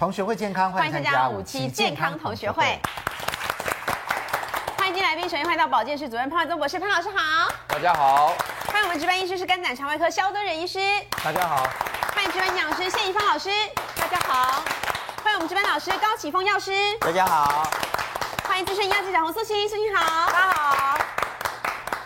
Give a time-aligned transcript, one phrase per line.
[0.00, 2.80] 同学会健康，欢迎参加五期健康同学会。
[4.78, 7.52] 欢迎进来宾，首先欢迎到保健室主任潘怀宗博士，潘老师好。
[7.68, 8.28] 大家好。
[8.68, 10.78] 欢迎我们值班医师是肝胆肠外科肖敦仁医师。
[11.22, 11.68] 大家好。
[12.14, 13.50] 欢迎值班营养师谢宜芳老师。
[13.94, 14.64] 大家好。
[15.22, 16.72] 欢迎我们值班老师高启峰药师。
[16.98, 17.70] 大家好。
[18.48, 20.32] 欢迎资深医药记者洪素心，素心好。
[20.32, 20.39] 大家好。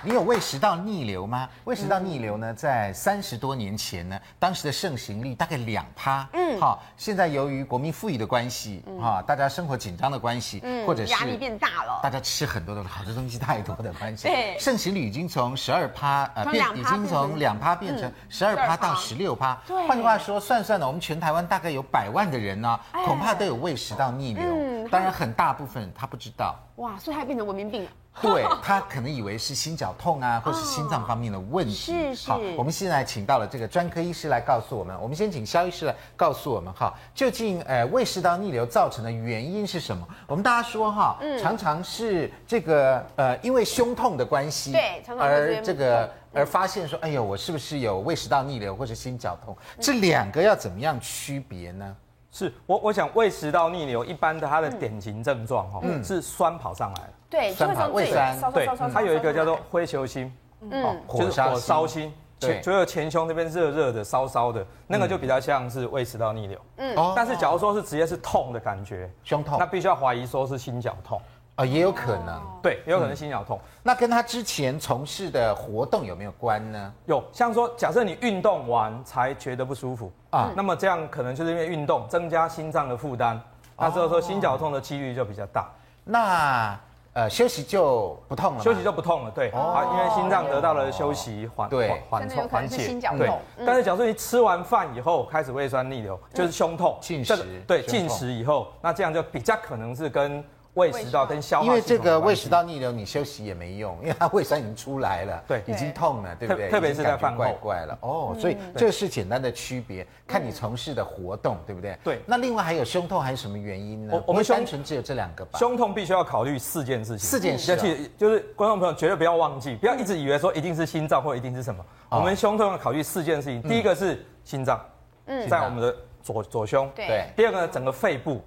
[0.07, 1.49] 你有胃食道逆流吗？
[1.65, 6.29] 胃食道逆流呢，在三十多年前呢，当时的盛行率大概两趴。
[6.35, 19.59] 嗯，好，现在由于国民富裕的关系，哈，大家生活紧张的关系，嗯，或者是压力变大了，大家吃很多的好的东西太多的关系，对，盛行率已经从十二趴呃变，已经从两趴变成十二趴到十六趴。
[19.67, 24.45] 对，换句话说，算算呢，我们全台湾大概有百万的人呢，恐怕都有胃食道逆流。
[24.45, 26.55] 嗯，当然很大部分他不知道。
[26.77, 27.91] 哇，所以它变成文明病了。
[28.23, 31.73] 对，他可能以为是心绞痛啊， 或是心脏方面的问题。
[31.73, 32.31] 是是。
[32.31, 34.99] 好，我们现在请到了这个专科医师来告诉我们。
[35.01, 40.07] 我们先请肖医师来告诉我们哈，究竟呃胃食道逆流造成的原因是什么？
[40.27, 49.57] 我们大家说哈，常常是这个呃因为胸痛的关系，对，常常而这个而发现说，哎呦，我是不是有胃食道逆流或者心绞痛？
[49.81, 51.97] 这两个要怎么样区别呢？
[52.35, 57.03] 是我我想胃食道逆流一般的它的典型症状哈，是酸跑上来。
[57.05, 57.11] 了。
[57.31, 66.59] 对，酸跑胃酸，对，它有一个叫做灰球心，嗯，就是火烧心，对，所有前胸那边热热的、烧烧的，那个就比较像是胃食道逆流。
[66.79, 71.21] 嗯，但是假如说是直接是痛的感觉，胸痛，那必须要怀疑说是心绞痛
[71.57, 73.61] 啊，也有可能，对，也有可能心绞痛。
[73.81, 76.93] 那跟他之前从事的活动有没有关呢？
[77.07, 83.41] 有，像说假设你运动完才觉得不舒服啊，那么这样可能就是因为运动增加心脏的负担，
[83.79, 85.71] 那之后说心绞痛的几率就比较大。
[86.03, 86.77] 那
[87.13, 93.31] 呃，休息就不痛了，休息就不痛了，对，啊，因为心脏得到了休息，缓缓缓冲缓解，对。
[93.65, 100.43] 但是假设你吃完饭以后开始胃酸逆流，就是胸痛，进食，对，进食以后，那这样就比较可能是跟。
[100.75, 106.69] 胃食道跟消化，因为这个胃食道逆流，你休息也没用，因为它胃酸已经出来了，对，已经痛了，对不对？
[106.69, 108.37] 特别是在饭后，怪怪了哦。
[108.39, 111.97] 所以这是简单的区别，看你从事的活动，对不对？
[112.03, 112.21] 对。
[112.27, 114.23] 那另外还有胸痛，还有什么原因呢？
[114.27, 115.59] 我们单纯只有这两个吧。
[115.59, 121.85] 胸痛必须要考虑四件事情，四件事情，就是观众朋友绝对不要忘记，不要一直以为说一定是心脏或一定是什么。
[122.11, 124.85] 我们胸痛要考虑四件事情，第一个是心脏，
[125.27, 127.29] 嗯，在我们的左左胸，对。
[127.37, 128.43] 第二个呢，整个肺部。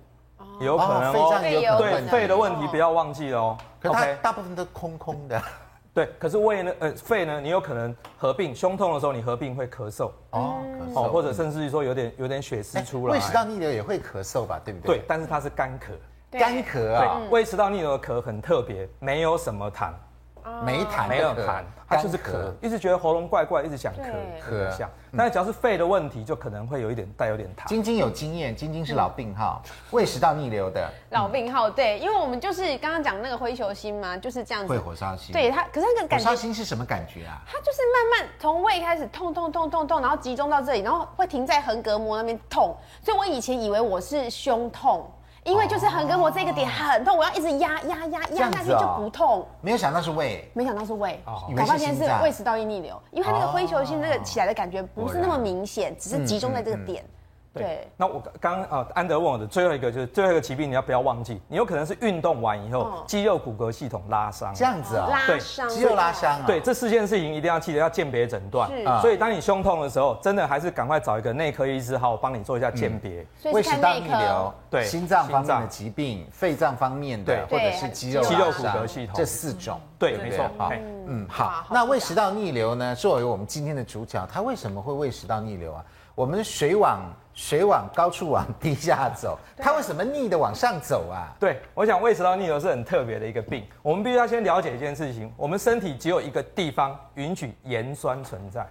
[0.59, 3.57] 有可能哦，对肺的问题不要忘记了哦。
[3.79, 5.41] 可是它大部分都空空的，
[5.93, 6.09] 对。
[6.17, 6.71] 可是胃呢？
[6.79, 7.39] 呃，肺呢？
[7.39, 13.13] 你有可能合并胸痛的时候，你合并会咳嗽哦，咳嗽，或者甚至于说有点有点血丝出来。
[13.13, 14.59] 胃食道逆流也会咳嗽吧？
[14.65, 14.97] 对不对？
[14.97, 17.21] 对，但是它是干咳，干咳啊。
[17.29, 19.91] 胃食道逆流的咳很特别，没有什么痰，
[20.65, 21.63] 没痰，没有痰。
[21.89, 24.11] 他就是咳，一直觉得喉咙怪怪，一直想咳
[24.45, 24.89] 咳想。
[25.15, 27.65] 但是只要是肺的问题，就可能会有一点带有点痰。
[27.65, 31.69] 晶晶有经验，晶晶是老病号，胃食道逆流的老病号。
[31.69, 34.69] 对，因为我们就是刚刚讲那个灰球心嘛，就是这样子。
[34.69, 35.31] 会火烧心。
[35.31, 36.25] 对他，可是那个感觉。
[36.25, 37.41] 火烧心是什么感觉啊？
[37.47, 42.75] 他就是慢慢从胃开始痛痛痛痛痛，然后集中到这里，然后会停在横膈膜那边痛。
[43.01, 45.09] 所以我以前以为我是胸痛。
[45.47, 49.47] 因为就是横膈膜这个点很痛，我要一直压压压压下去就不痛。
[49.61, 57.01] 没有想到是胃，没想到是胃，搞半天是胃食道逆流，因为它那个灰球性这个起来的感觉不是那么明显，只是集中在这个点。
[57.57, 61.41] 对，那我刚刚啊，安德问我的最后一个就是最后一个疾病，你要不要忘记？
[61.47, 65.09] 你有可能是运动完以后肌肉骨骼系统拉伤，这样子啊？
[65.25, 66.43] 对，肌肉拉伤啊。
[66.45, 68.69] 对，这四件事情一定要记得要鉴别诊断。
[69.01, 73.25] 所以当你胸痛的时候，真的还是赶快找一个内科医师，好，我帮你做一下鉴别。
[73.51, 79.79] 胃食道逆流，对，心脏方面的疾病，肺脏方面的，或者是肌肉肌肉骨骼系统这四种。
[79.99, 80.45] 对，没错。
[80.57, 80.71] 好，
[81.07, 81.65] 嗯，好。
[81.71, 82.93] 那胃食道逆流呢？
[82.93, 85.83] 作为我们今天的主角，它为什么会胃食道逆流啊？
[86.13, 86.99] 我们水往
[87.37, 91.29] 水往高处往低下走，它为什么逆的往上走啊？
[91.39, 93.63] 对，我想胃食道逆流是很特别的一个病。
[93.83, 98.67] 我们必须要先了解一件事情：我们身体只有一个地方允许盐酸存在，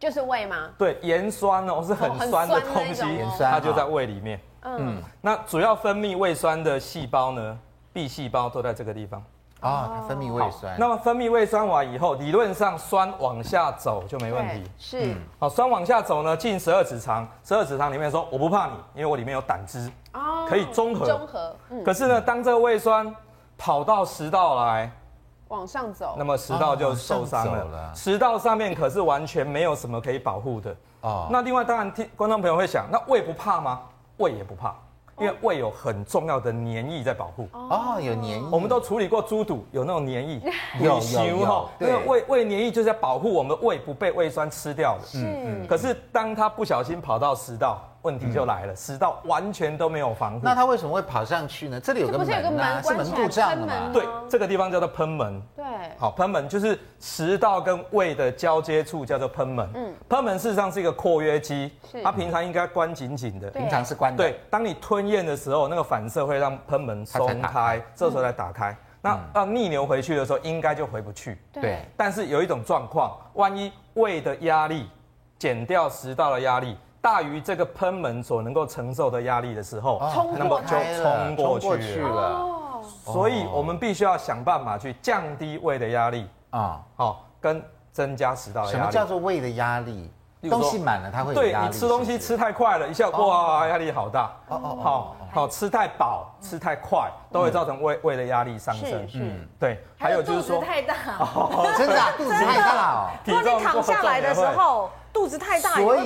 [0.00, 0.68] 就是胃吗？
[0.76, 4.40] 对，盐酸哦是很酸的东西，盐酸它就在胃里面。
[4.62, 7.56] 嗯，那主要分泌胃酸的细胞呢
[7.92, 9.22] ，B 细胞都在这个地方。
[9.60, 10.76] 啊，它分泌胃酸。
[10.78, 14.70] 那么分泌胃酸完以后，理论上酸往下走就没问题。
[14.78, 15.16] 是。
[15.38, 17.26] 好，酸往下走呢，进十二指肠。
[17.42, 21.06] 十二指肠里面说，我不怕你，因为我里面有胆汁，哦，可以中和。
[21.06, 21.54] 中和。
[21.84, 23.12] 可是呢，当这个胃酸
[23.56, 24.90] 跑到食道来，
[25.48, 27.92] 往上走，那么食道就受伤了。
[27.94, 30.76] 食道上面可是完全没有什么可以保护的。
[31.00, 31.26] 哦。
[31.30, 33.80] 那另外，当然听观众朋友会想，那胃不怕吗？
[34.18, 34.74] 胃也不怕。
[35.20, 37.48] 因为胃有很重要的黏液在保护。
[37.52, 40.40] 哦，有黏液，我们都处理过猪肚，有那种黏液，
[40.80, 45.18] 有有有，对，胃胃黏液就是在保护我们的胃不被胃酸吃掉的。
[45.18, 50.40] 嗯，可是当它不小心跑到食道，问题就来了，食道完全都没有防护。
[50.42, 51.80] 那它为什么会跑上去呢？
[51.80, 53.90] 这里有个门啊，是门部这样的嘛？
[53.92, 55.42] 对，这个地方叫做喷门。
[55.56, 55.64] 对，
[55.98, 59.68] 好，喷门就是食道跟胃的交接处，叫做喷门。
[59.74, 61.72] 嗯，喷门事实上是一个括约肌，
[62.02, 64.22] 它平常应该关紧紧的，平常是关的。
[64.22, 68.76] 对，当你吞咽的时候，那个反射会让喷门松开，这时候再打开。
[69.00, 71.38] 那要逆流回去的时候，应该就回不去。
[71.52, 74.88] 对，但是有一种状况，万一胃的压力
[75.38, 76.76] 减掉食道的压力。
[77.08, 79.98] 大于这个喷门所能够承受的压力的时候，
[80.36, 82.44] 那么就冲过去了。
[83.02, 88.78] 所以，我们必须要想办法去降低胃的压力啊，好，跟增加食道的压力。
[88.78, 90.12] 什么叫做胃的压力？
[90.50, 91.34] 东西满了，它会。
[91.34, 94.30] 对，你吃东西吃太快了，一下哇，压力好大。
[94.48, 99.08] 哦哦，好好吃太饱，吃太快，都会造成胃胃的压力上升。
[99.14, 99.82] 嗯，对。
[99.98, 100.94] 还有就是说，太大，
[101.78, 103.10] 真的肚子太大哦。
[103.24, 104.90] 如果你躺下来的时候。
[105.12, 106.00] 肚子太大，所以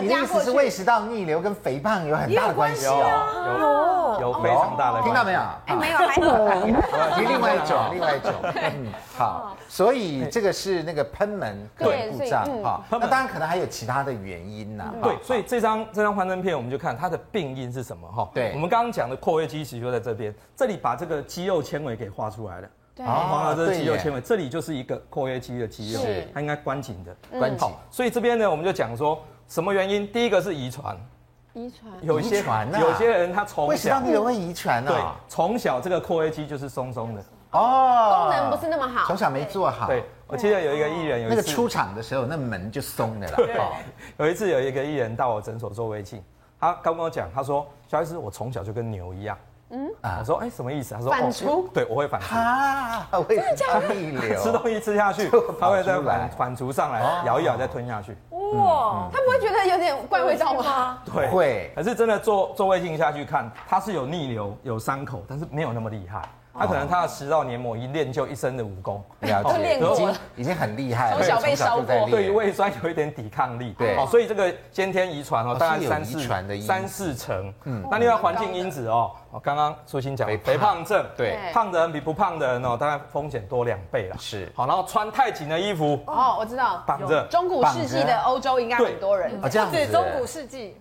[0.00, 5.40] 你的意思是胃食道逆流跟肥胖有很大的关系哦，有有非常大的，听到没有？
[5.66, 8.86] 哎，没有，还有， 另外一种， 另外一种， 嗯，
[9.16, 22.68] 好，所以这个是那个喷门对故障哈，那当然可能还有其他的原因呐，对，所以这张这张幻灯片我们就看它的病因是什么哈，对，我们刚刚讲的括约肌其实就在这边，这里把这个肌肉纤维给画出来了。
[23.04, 26.00] 啊，这是肌肉纤维，这里就是一个括约肌的肌肉，
[26.34, 27.68] 它应该关紧的，关紧。
[27.90, 30.06] 所以这边呢，我们就讲说什么原因？
[30.10, 30.96] 第一个是遗传，
[31.52, 32.42] 遗传，有些
[32.80, 34.90] 有些人他从小，胃食道逆流会遗传呢？
[34.90, 37.22] 对，从小这个括约肌就是松松的，
[37.52, 39.86] 哦，功能不是那么好，从小没做好。
[39.86, 43.36] 对，我记得有一个艺人，有那个出场的时候，那门就松的了。
[43.36, 43.60] 对，
[44.18, 46.22] 有一次有一个艺人到我诊所做胃镜，
[46.58, 49.36] 他刚跟我讲，他说：“小 S，我从小就跟牛一样。”
[49.70, 50.94] 嗯啊，我说哎，什么意思？
[50.94, 53.36] 他说反刍，对，我会反刍啊，会
[53.94, 55.30] 逆流，吃东西吃下去，
[55.60, 58.16] 它会再反反刍上来，咬一咬再吞下去。
[58.30, 60.98] 哇，他不会觉得有点怪味道吗？
[61.12, 61.70] 对，会。
[61.74, 66.22] 可是真的做做胃镜下去看，它是有逆流有伤口，但是没有那么厉害。
[66.58, 71.16] 他可能他的食道黏膜已经练就一身的武功，了解，已经已经很厉害了。
[71.16, 73.74] 从小被烧过，对于胃酸有一点抵抗力。
[73.78, 76.20] 对，所以这个先天遗传哦，大概三四
[76.60, 77.52] 三四成。
[77.64, 79.12] 嗯，那另外环境因子哦，
[79.42, 84.16] 刚刚舒心讲肥胖症，对，胖的人比不胖的人哦，大概风险多两倍了。
[84.18, 87.24] 是，好，然后穿太紧的衣服哦，我知道，绑着。
[87.28, 90.76] 中古世纪的欧洲应该很多人这样子，中古世纪。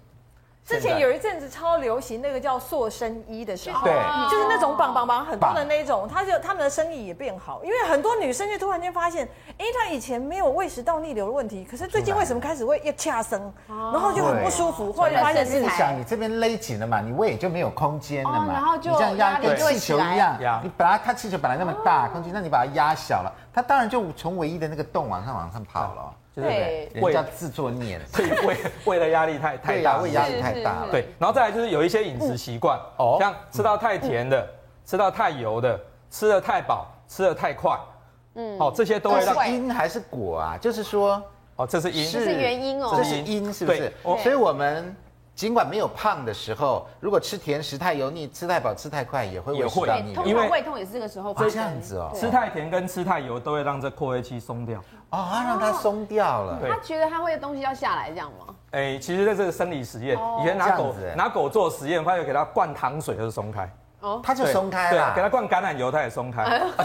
[0.67, 3.93] 之前有一阵子超流行那个叫塑身衣的时候，对，
[4.29, 9.25] 就是那种绑绑绑很多的那种，他就他们的生意也变好，因为很多女生就突然间发现，
[9.57, 26.13] 哎，她以前没有胃食道逆流的问题，可是最近为什么开始会一掐生，然后就很不舒服，或者发现是想你这边勒紧了嘛，你胃也就没有空间了嘛，然后就这样压跟气球一样，你本来它气球本来那么大空间，那你把它压小了，它当然就从唯一的那个洞往上往上跑了。
[26.41, 30.89] 对，人家自作孽， 对胃胃的压力太太大，胃压力太大了。
[30.91, 34.47] 对，然后再来就是有一些饮食习惯，哦，像吃到太甜的，
[34.85, 35.79] 吃到太油的，
[36.11, 37.75] 吃的太饱，吃的太快，
[38.35, 39.73] 嗯，哦，这些都会让因。
[39.73, 40.57] 还是果啊？
[40.61, 41.21] 就是说，
[41.55, 43.91] 哦，这是因，这是原因哦，这是因，是不是？
[44.21, 44.95] 所以我们
[45.37, 50.25] 尽管没有胖的时候，如果吃甜食太油腻，吃太饱，吃太快，也会胃食道逆流。
[50.25, 51.51] 因为胃痛也是这个时候发生。
[51.51, 54.79] 这样子哦，吃太甜跟吃太油都会让这括约肌松掉。
[55.11, 56.59] 哦，他让它松掉了。
[56.67, 58.55] 他觉得他会有东西要下来，这样吗？
[58.71, 63.71] 哎，其实在这个生理实验，以前拿狗拿狗做实验，发现给它灌糖水，它就松开。
[63.99, 65.13] 哦，它就松开了。
[65.15, 66.43] 给它灌橄榄油，它也松开。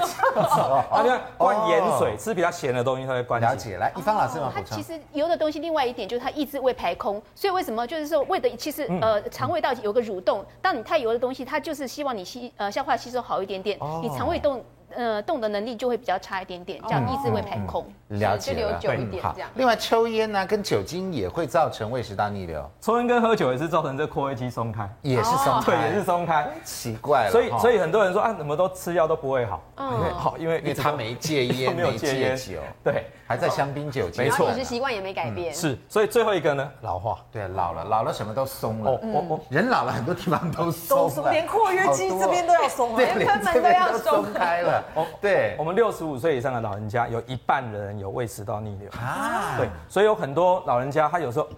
[0.90, 3.40] 啊，这灌盐水，吃比较咸的东西，它会灌。
[3.40, 4.52] 了解，来，一方老师吗？
[4.54, 14.64] 它其实油的东西，另外一点就是它抑制胃排空，所以为什么就是说胃的其实呃肠胃道有个蠕动，当你太油的东西，它就是希望你吸呃消化吸收好一点点，你肠胃动。
[14.96, 19.50] 呃，动的能力就会比较差一点点，这样意志会排空，了解了，久一点这样。
[19.54, 22.68] 另外，抽烟呢，跟酒精也会造成胃食道逆流。
[22.80, 26.48] 抽烟跟喝酒也是造成这括约肌松开，也是松开，对，也是松开。
[26.64, 29.62] 奇怪了，所以所以很多人说啊，怎么都吃药都不会好？
[29.76, 35.54] 嗯，好，因为因为他没戒烟， 没有戒酒，对，还在香槟酒精，没错，饮食习惯也没改变。
[35.54, 37.18] 是，所以最后一个呢，老化。
[37.32, 38.90] 对，老了，老了什么都松了。
[38.90, 44.84] 我我人老了很多地方都松了，连括约肌这边都要松了，连喷门都要松开了。
[44.94, 45.56] 哦，对。
[45.58, 49.54] 我们六十五岁以上的老人家，有一半的人有胃食道逆流啊。
[49.56, 51.48] 对，所以有很多老人家，他有时候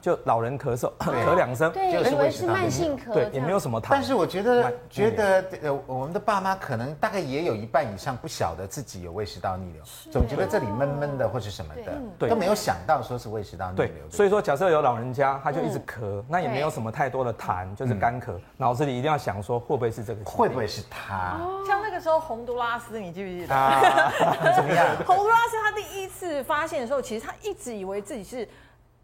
[0.00, 3.88] 就老人咳嗽，咳两声，对，以为是慢性咳，对，也没有什么痰。
[3.90, 14.08] 但是我觉得，觉得呃，我们的爸妈可能大概也有一半以上不晓得自己有胃食道逆流，总觉得这里闷闷的或是什么的，对，都没有想到说是胃食道逆流。
[14.08, 20.24] 所以说，假设有老人家，他就一直咳，那也没有什么太多的痰，就是干咳，脑子里一定要想说，会不会是这个？
[20.24, 21.38] 会不会是他？
[21.66, 23.54] 像那个时候洪都拉斯，你记不记得？
[23.54, 24.12] 啊，
[24.54, 24.86] 怎么样？
[25.04, 28.48] 洪都拉斯他第一次发现的时候，其实他一直以为自己是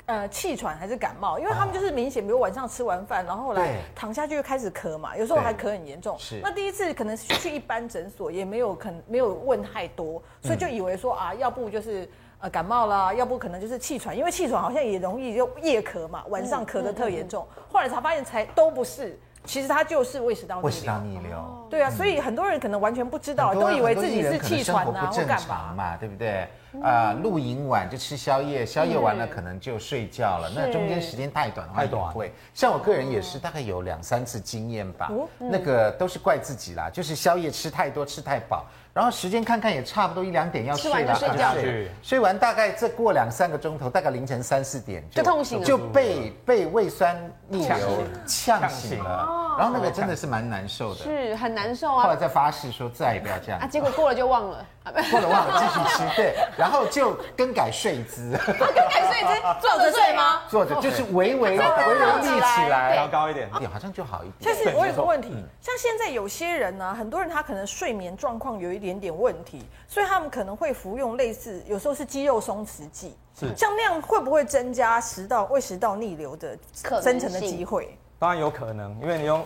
[0.06, 6.16] 呃气喘还是感冒，因为他们就是明显，比如晚上吃完饭，然后后来躺下去就开始咳嘛，有时候还咳很严重。
[6.18, 6.40] 是。
[6.42, 12.08] 那第一次可能去一般诊所也没有，可能没有问太多，所以就以为说啊，要不就是
[12.40, 17.46] 呃感冒啦，要不可能就是气喘，因为气喘好像也容易就夜咳嘛，晚上咳得特严重。
[17.72, 19.18] 后来才发现才都不是。
[19.46, 20.66] 其实它就是胃食道逆流。
[20.66, 21.66] 胃食道逆流。
[21.68, 25.38] 对啊，所以很多人可能完全不知道，都以为自己是气喘啊，或干
[25.76, 26.48] 嘛，对不对？
[26.82, 30.50] 啊，露营晚就吃宵夜，宵夜完了可能就睡觉了。
[30.54, 32.32] 那中间时间太短的话，太短会。
[32.52, 35.10] 像我个人也是，大概有两三次经验吧。
[35.38, 38.66] 那个都是怪自己啦，就是宵夜吃太多，吃太饱。
[38.94, 41.52] 然后时间看看也差不多一两点要睡了，睡觉，
[42.00, 42.20] 睡。
[42.20, 47.16] 完大概再过两三个钟头，大概凌晨三四点就痛醒了，就被被胃酸
[47.48, 52.04] 逆流呛醒了，然后那个真的是蛮难受的，是很难受啊。
[52.04, 54.64] 后来再发誓说再也不要这样啊，结果过了就忘了，
[55.10, 60.40] 过了忘了继续吃，对，然后就更改睡姿，更改睡姿， 坐着睡吗？
[60.48, 64.54] 坐着就是微微微微立起来，调高一点，好像就好一点。
[64.54, 73.56] 但是我有个问题，像现在有些人呢，很多人他可能睡眠状况有一点点问题，所以他们可能会服用类似，有时候是肌肉松弛剂，是。
[73.56, 77.96] 像那样会不会增加食道胃食道逆流的生成的机会？
[78.18, 79.42] 当然有可能，因为你用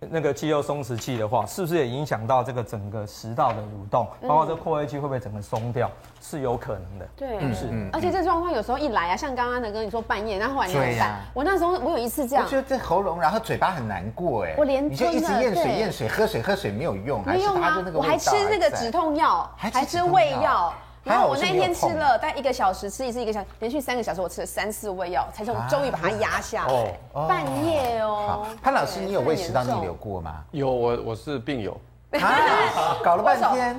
[0.00, 5.90] 那个肌肉松弛剂的话，是不是也影响到这个整个食道的蠕动，包括这括约肌会不会整个松掉，
[6.20, 7.08] 是有可能的。
[7.16, 20.72] 对，是，而且这状况有时候一来啊，像刚刚的跟你说半夜，然后后来你很淡，我那时候我有一次这样，我觉得这喉咙，然后嘴巴很难过，哎，我连你就一直咽水咽水，喝水喝水没有用，没用啊，我还吃那个止痛药，还吃胃药。
[21.08, 26.98] 然后我那天吃了大概一个小时，吃一次一个小时，连续三个小时，我吃了三四味药，才终终于把它压下来。
[27.26, 28.46] 半夜哦。
[28.62, 30.44] 潘老师，你有胃食道逆流过吗？
[30.50, 31.72] 有，我我是病友。
[32.20, 33.78] 啊 搞了半天，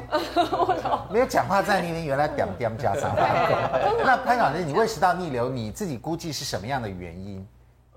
[1.09, 3.09] 没有讲话在那边，原来点点加上。
[4.05, 7.47] 那潘老师，你胃食道逆流，你自己估计是什么样的原因？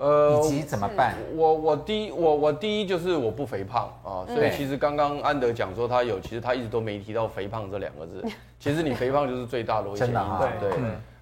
[0.02, 1.14] 呃，以及怎么办？
[1.36, 8.24] 我我第一我我第一就是我不肥胖啊，所以其实刚刚安德讲说他有，其实他一直都没提到肥胖这两个字。
[8.58, 10.44] 其实你肥胖就是最大的危险因素。
[10.58, 10.70] 对，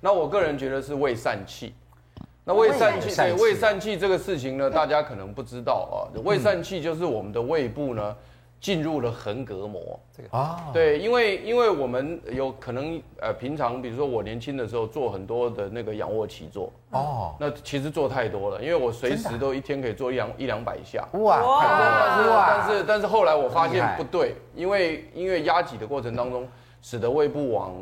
[0.01, 1.75] 那我个人觉得是胃疝气。
[2.43, 6.09] 那胃疝气，对胃疝气这个事情呢，大家可能不知道啊。
[6.25, 8.17] 胃疝气就是我们的胃部呢。
[8.61, 10.29] 进入了横膈膜，这个。
[10.37, 26.47] 啊，对，因为因为我们有可能呃，平常比如说我年轻的时候做很多的那个仰卧起坐，哦，那其实做太多了，因为我随时都一天可以做一两一两百下，哇，但是但是但是后来我发现不对，因为因为压挤的过程当中，
[26.83, 27.75] 使得胃部往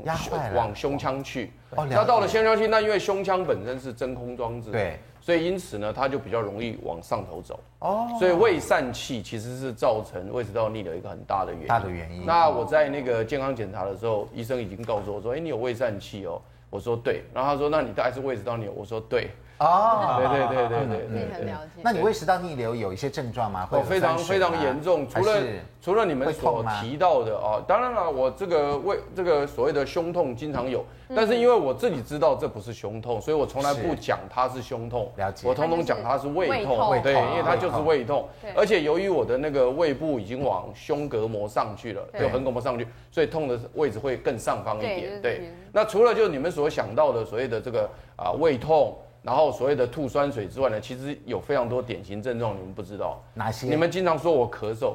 [0.54, 1.50] 往胸腔去，
[1.90, 5.00] 那到了胸腔去，那因为胸腔本身是真空装置，对。
[5.28, 7.60] 所以因此呢，它就比较容易往上头走。
[7.80, 11.66] 哦，所以胃疝气其实是造成胃食道逆流一个很大的原因。
[11.66, 12.24] 大的原因。
[12.24, 21.82] 那我在那个健康检查的时候，医生已经告诉我说：“哎，你有胃疝气哦。”我说：“对。”然后他说：“那你大概是胃食道逆流。”我说：“对。”哦，对对对对对，对很了解。
[21.82, 23.66] 那你胃食道逆流有一些症状吗？
[23.66, 25.42] 会非常非常严重，除了
[25.80, 30.84] 除了你们所提到的啊，当然了，我这个胃这个所谓的胸痛经常有，
[31.14, 35.10] 但是因为我自己知道这不是胸痛，所以我从来不讲它是胸痛。
[35.16, 35.48] 了解。
[35.48, 38.28] 我通通讲它是胃痛，对，因为它就是胃痛。
[38.54, 45.20] 而且由于我的那个胃部已经往胸膈膜上去了，就横膈膜上去，所以痛的位置会更上方一点。
[45.20, 45.52] 对。
[45.72, 48.96] 那除了就你们所想到的所谓的这个啊胃痛。
[49.28, 53.66] 然后所谓的吐酸水之外呢，其实有非常多典型症状，你们不知道哪些？
[53.66, 54.94] 你们经常说我咳嗽，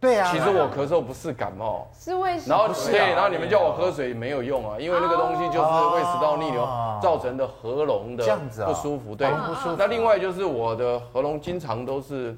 [0.00, 2.38] 对啊，其实我咳嗽不是感冒，是胃。
[2.46, 6.66] 然后对，然后你们叫我喝水没有用啊，因为那个东西就是胃食道逆流
[7.02, 8.24] 造成的喉咙的
[8.64, 9.76] 不舒服，对，不舒服。
[9.78, 12.34] 那另外就是我的喉咙经常都是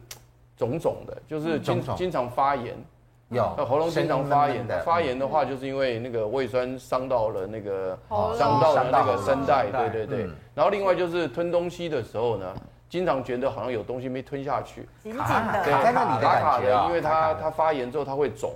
[0.56, 2.76] 肿肿的，就是经经常发炎。
[3.30, 7.98] 有，那喉咙经常发炎的，发炎的话，就是因为那个胃酸伤到了那个，
[8.38, 10.30] 伤到了那个声带，对对对。
[10.54, 12.54] 然后另外就是吞东西的时候呢，
[12.88, 18.52] 经常觉得好像有东西没吞下去，紧紧的，对，卡卡的，因为它它发炎之后它会肿，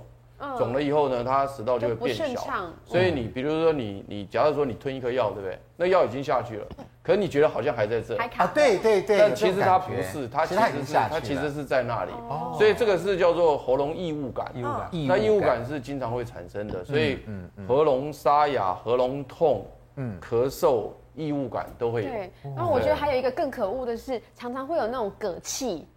[0.57, 5.59] 肿了以后呢，它食道就会变小，所以你比如说你你假如说你吞一颗药，对不对？
[5.77, 6.67] 那药已经下去了。
[7.03, 8.15] 可是你觉得好像还在这。
[8.17, 8.45] 还卡？
[8.47, 12.11] 对对对，但其实它不是，它其实是它其实是在那里，
[12.57, 14.51] 所以这个是叫做喉咙异物感。
[14.53, 17.19] 异物感，那异物感是经常会产生的，所以
[17.67, 19.65] 喉咙沙哑、喉咙痛、
[20.21, 22.09] 咳嗽、异物感都会有。
[22.09, 25.87] 对，然后我觉得还有一个更可恶的是，常常会有那种嗝气，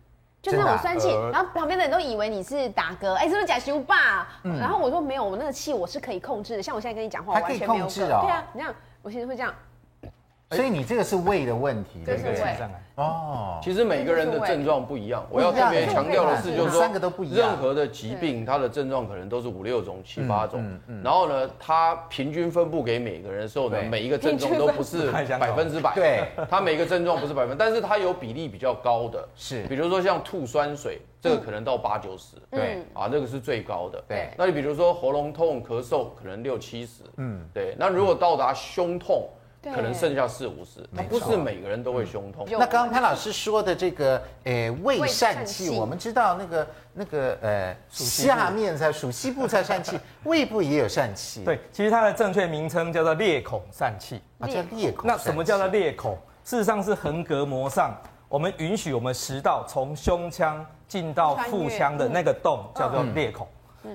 [0.45, 4.29] 就那种酸气，然后旁边的人都以为你是打嗝，哎，是不是假修霸？
[4.43, 7.97] 然后我说没有，我那个气我是可以控制的，像我现在跟你讲话，完全没有嗝。
[7.97, 9.55] 对啊，你这样，我其实会这样。
[10.51, 12.57] 所以你这个是胃的问题，对不对？
[12.97, 15.27] 哦，其实每个人的症状不一样。
[15.29, 16.89] 我要特别强调的是，就是说，
[17.33, 20.65] 任何的疾病，它的症状可能都是五六种、七八种。
[21.03, 25.93] 然后呢，它平均分布给每个人的时候呢，每一个症状都不是百分之百。
[25.95, 29.29] 对，它每个症状不是百分，但是它有比例比较高的。
[29.35, 32.37] 是，比如说像吐酸水，这个可能到八九十。
[32.49, 34.01] 对，啊，那个是最高的。
[34.07, 37.03] 对，那你比如说喉咙痛、咳嗽，可能六七十。
[37.17, 37.75] 嗯，对。
[37.77, 39.29] 那如果到达胸痛，
[39.73, 42.47] 可能剩下四五十，那不是每个人都会胸痛。
[42.51, 51.45] 那刚刚潘老师说的这个，诶，胃疝气，我们知道那个那个呃，下面才属西部才疝气， 胃部也有疝气。
[51.45, 55.07] 对，其实它的正确名称叫做裂孔疝气啊，叫裂孔。
[55.07, 56.19] 那什么叫做裂孔？
[56.45, 57.97] 事实上是横膈膜上，
[58.29, 63.47] 我们允许我们食道从胸腔进到腹腔的那个洞叫做裂孔。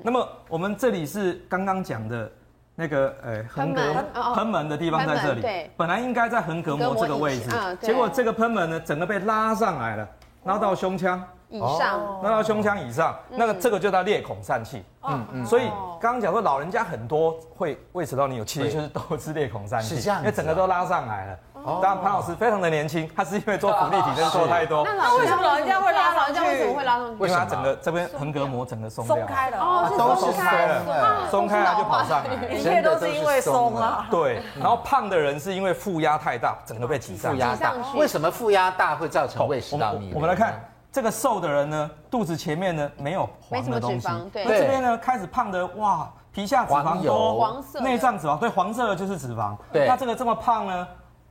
[0.03, 2.31] 那么我们这里是刚刚讲的。
[2.79, 7.49] 那个呃，横膈喷门的地方在这里，对，本来应该在横膈膜这个位置，
[7.81, 10.07] 结果这个喷门呢，整个被拉上来了，
[10.45, 11.21] 拉到胸腔。
[11.51, 14.83] 以上，拉到胸腔以上，那个这个就叫裂孔疝气。
[15.01, 15.63] 嗯嗯，所以
[15.99, 21.39] 刚刚讲说老人家很多会胃食道逆流，其实就是都是裂孔疝气，因为整个都拉上来了。
[21.65, 24.83] 当然，潘老师非常的年轻，他是因为做伏地挺身做太多。
[24.97, 26.13] 那为什么老人家会拉？
[26.15, 27.13] 老人家为什么会拉上去？
[27.13, 34.07] 因为他整个这边横膈膜整个松松开了，哦，都松开了，松开了就跑上来， 一切都是因为松啊。
[34.11, 37.31] 对，然后胖的人是因为负压太大，整个被挤上。
[37.31, 40.15] 负压大，为什么负压大会造成胃食道逆流？
[40.15, 40.61] 我们来看
[40.91, 49.55] 这个瘦的人呢，肚子前面呢没有黄的东西，对，那这边呢开始胖的哇，皮下脂肪多，黄色，内脏脂肪，对，黄色的就是脂肪。
[49.71, 50.87] 对，那这个这么胖呢？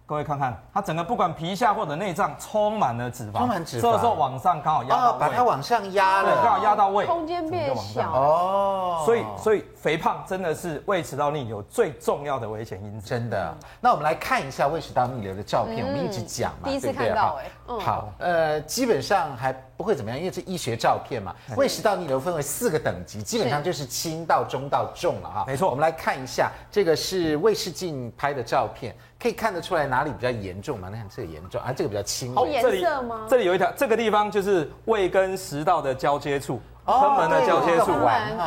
[0.09, 8.11] 各位看看，它整个不管皮下或者内脏充满了脂肪，充满脂肪，这个时候往上刚好压到哦，把它往上压了，刚好压到位，空间变小。
[8.11, 9.03] 哦。
[9.05, 13.09] 所以，所以肥胖真的是胃食道逆流最重要的危险因子。
[13.09, 13.57] 真的。
[13.81, 21.35] 那我们来看一下胃食道逆流的照片，我们一直讲嘛，第一次看到哎，好，呃，基本上还不会怎么样，因为是医学照片嘛。
[21.57, 25.45] 胃食道逆流分为四个等级，基本上就是轻到中到重了哈。
[25.47, 28.95] 没错，我们来看一下，这个是胃视镜拍的照片。
[29.21, 30.89] 可以看得出来哪里比较严重吗？
[30.93, 32.33] 那看这个严重啊，这个比较轻。
[32.35, 33.27] 好颜色吗？
[33.29, 37.93] 这里有一条，这个地方就是胃跟食道的交接处，賁门的交接处。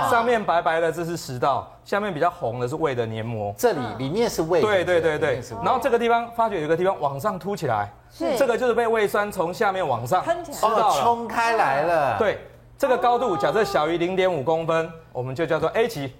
[0.09, 3.53] 上面白白的这是食道，下面比较红的是胃的黏膜。
[3.57, 4.61] 这里里面是胃。
[4.61, 5.41] 对对对对。
[5.63, 12.17] 然后这个地方发觉有一个地方往上凸起来，是这个就是被胃酸从下面往上喷起来，哦，冲开来了。
[12.17, 12.39] 对，
[12.77, 16.13] 这个高度假设小于零点五公分，我们就叫做 A 级。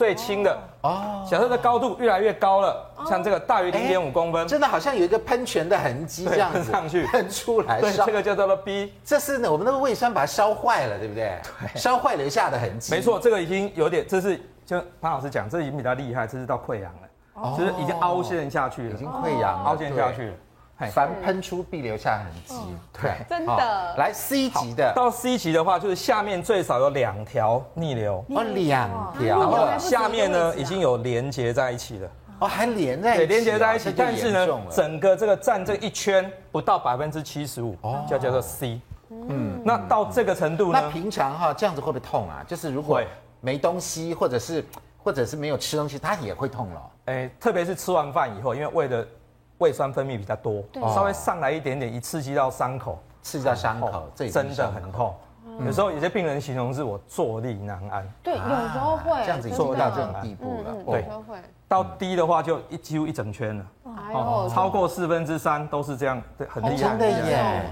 [0.00, 0.58] 最轻的。
[0.80, 11.38] 哦，假设的高度越来越高了，像这个大于零点五公分，真的好像有一个喷泉的痕迹这样子上去喷出来，对，这个叫做 B，这是呢我们那个胃酸把它烧坏了，对不对？
[11.60, 12.94] 对，烧坏留下的痕迹。
[12.94, 20.34] 没错，这个已经有点，这是就潘老师讲，这已经比较厉害，这是到溃疡了，就是已经凹陷下去了，已经溃疡凹陷下去了。
[20.88, 22.54] 凡喷出必留下痕迹，
[22.92, 23.94] 对， 真的。
[23.96, 28.88] 来 C 级的，到 C 级的话，就是下面最少有两条逆流，哦，两
[29.18, 40.80] 条，然后下面呢已经有连接在一起了，哦，还连在，对，连接在一起，但是呢，整个这个占这一圈不到百分之七十五，哦，就叫做 C，嗯，那到这个程度呢？
[40.80, 42.44] 那平常哈这样子会不会痛啊？
[42.46, 43.02] 就是如果
[43.40, 44.64] 没东西，或者是
[45.02, 46.82] 或者是没有吃东西，它也会痛了。
[47.06, 49.06] 哎，特别是吃完饭以后，因为胃的。
[49.60, 50.62] 胃酸分泌比较多，
[50.94, 55.14] 稍微上来一点点，一刺激到伤口，刺激到伤口，这真的很痛。
[55.64, 58.06] 有时候有些病人形容是我坐立难安。
[58.22, 60.74] 对，有时候会这样子做到这种地步了。
[60.86, 61.06] 对，
[61.68, 63.66] 到低的话就一几乎一整圈了，
[64.14, 66.76] 哦，超过四分之三都是这样，很厉害。
[66.76, 67.62] 真的耶。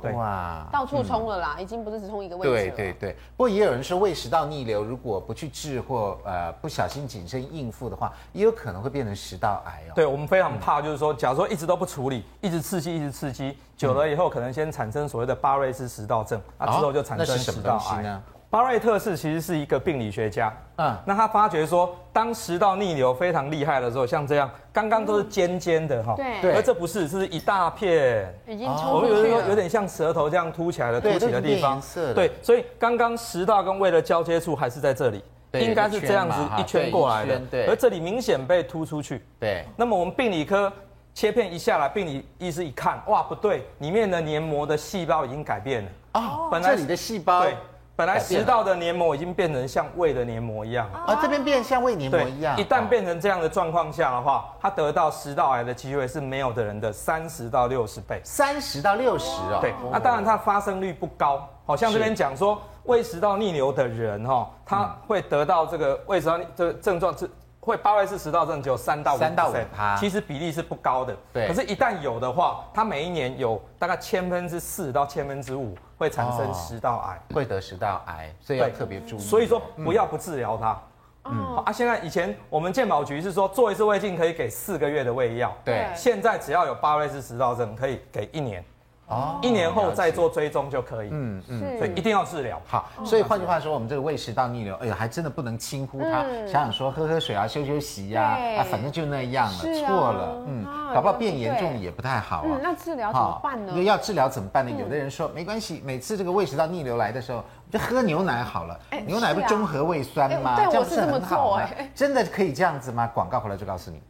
[0.00, 2.76] 对哇，到处冲了啦，已经不是只冲一个位置了。
[2.76, 9.92] 对对对，不过也有人说胃食道逆流，如果不去治或呃不小心谨慎应付的话，也有可能会变成食道癌哦。
[9.94, 18.22] 对，我们非常怕，就是说，假如说一直都不处理，一直刺激，一直刺激，久了以后可能先产生所谓的巴瑞斯食道症，啊，之后就产生食道癌呢。
[18.50, 31.80] 巴瑞特氏其实是一个病理学家，嗯，那他发觉说，当食道逆流非常厉害的时候，像这样，刚刚都是尖尖的哈，对，而这不是，这是一大片，已经冲出去了，我们有有点像舌头这样凸起来的凸起的地方，
[32.12, 40.72] 对，所以刚刚食道跟胃的交接处还是在这里，应该是这样子一圈过来的，对，而这里明显被突出去，对，那么我们病理科
[41.14, 47.54] 切片一下来，病理医师一看，哇，不对，里面的黏膜的细胞已经改变了，哦，本来这里的细胞，对。
[48.00, 52.58] 本来食道的黏膜已经变成像胃的黏膜一样，啊，这边变像胃黏膜一样。
[52.58, 58.18] 一旦变成这样的状况下的话，他得到食道癌的机会是没有的人的三十到六十倍。
[58.24, 59.58] 三十到六十哦。
[59.60, 61.46] 对，那当然它发生率不高。
[61.66, 67.28] 好像这边讲说胃食道逆流的人哈，他会得到这个胃食道这个症状，这
[67.60, 71.14] 会巴瑞氏食道症只有三到五三到五趴，其实比例是不高的。
[71.32, 79.18] 对，可是，一旦有的话，它每一年有大概千分之四到千分之五会产生食道癌，会得食道癌，所以要特别注意。
[79.18, 80.80] 所以说，不要不治疗它。
[81.26, 88.64] 嗯啊，现在以前我们健保局是说做一次胃镜可以给四个月的胃药，对，现在只要有巴瑞氏食道症可以给一年。
[89.10, 91.08] 哦，一年后再做追踪就可以。
[91.10, 92.60] 嗯嗯，所以一定要治疗。
[92.66, 96.22] 好，所以换句话说，我们这个胃食道逆流，哎呀，还真的不能轻忽它。
[96.46, 100.44] 想想说，喝喝水啊，休休息呀，啊，反正就那样了，错了。
[100.46, 102.58] 嗯，搞不好变严重也不太好啊。
[102.62, 103.82] 那治疗怎么办呢？
[103.82, 104.70] 要治疗怎么办呢？
[104.80, 108.78] 有的人说没关系，每次这个胃食道逆流来的时候，就喝牛奶好了。
[109.06, 110.56] 牛奶不中和胃酸吗？
[110.56, 111.56] 对，我是这么做。
[111.56, 113.10] 哎， 真的可以这样子吗？
[113.12, 114.00] 广告回来就告诉你。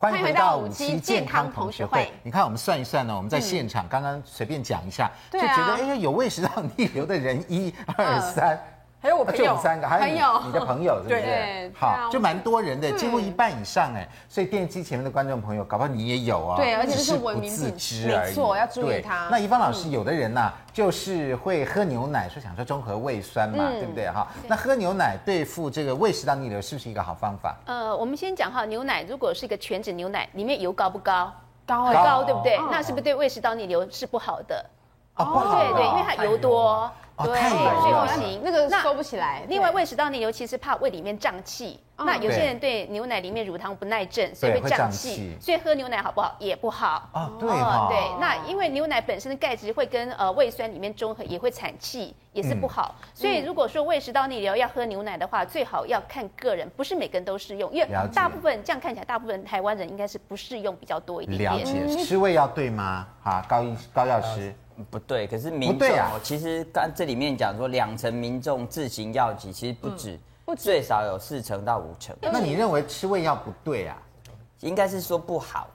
[0.00, 2.12] 欢迎回到五期健康同学会。
[2.22, 8.56] 你看，我们算一算呢，我们在现场刚刚随便讲一下，就觉得哎，有胃食道逆流的人一二三。
[9.00, 11.70] 还有我朋友，就我们三个，还有你的朋友，对不对？
[11.72, 14.06] 好，就蛮多人的，几乎一半以上哎。
[14.28, 16.56] 所以电视机前面的观众朋友，搞不好你也有啊。
[16.56, 18.28] 对，而且是不自知而已。
[18.30, 19.28] 没错，要注意它。
[19.30, 24.26] 那宜芳老师，有的人呐，就是会喝牛奶，说想说中和胃酸嘛，对不对哈？
[24.48, 27.56] 那喝牛奶对付这个胃食道逆流是不是一个好方法？
[27.66, 31.32] 呃，我们先讲哈，牛奶如果是一个全脂牛奶，里面油高不高？
[31.64, 32.58] 高高，对不对？
[32.72, 34.64] 那是不是对胃食道逆流是不好的？
[35.18, 36.90] 哦，对对，因为它油多。
[37.20, 39.42] 对，所以不行，那个收不起来。
[39.48, 41.80] 另外，胃食道逆流其实怕胃里面胀气。
[41.96, 45.36] 那有些人对牛奶里面乳糖不耐症，所以会胀气。
[45.40, 46.36] 所以喝牛奶好不好？
[46.38, 47.10] 也不好。
[47.12, 47.48] 哦，对。
[47.48, 52.94] 对，那因为牛奶本身的钙质会跟呃胃酸里面中和，也会产气，也是不好。
[53.12, 57.68] 所以如果说胃食道逆流要喝牛奶的话，最好要看个人，不是每个人都适用。
[57.72, 61.52] 因为大部分这样看起来，大部分台湾人应该是不适用比较多一点点。
[61.52, 62.04] 了解。
[62.04, 63.08] 吃胃要对吗？
[63.24, 64.54] 哈，高医高药师。
[64.90, 72.16] 不对，可是民众哦，其实刚这里面讲说，两成民众自行药剂，其实不止，不止，最少有四成到五成。
[72.20, 73.96] 那你认为吃胃药不对啊？
[74.60, 75.68] 应该是说不好，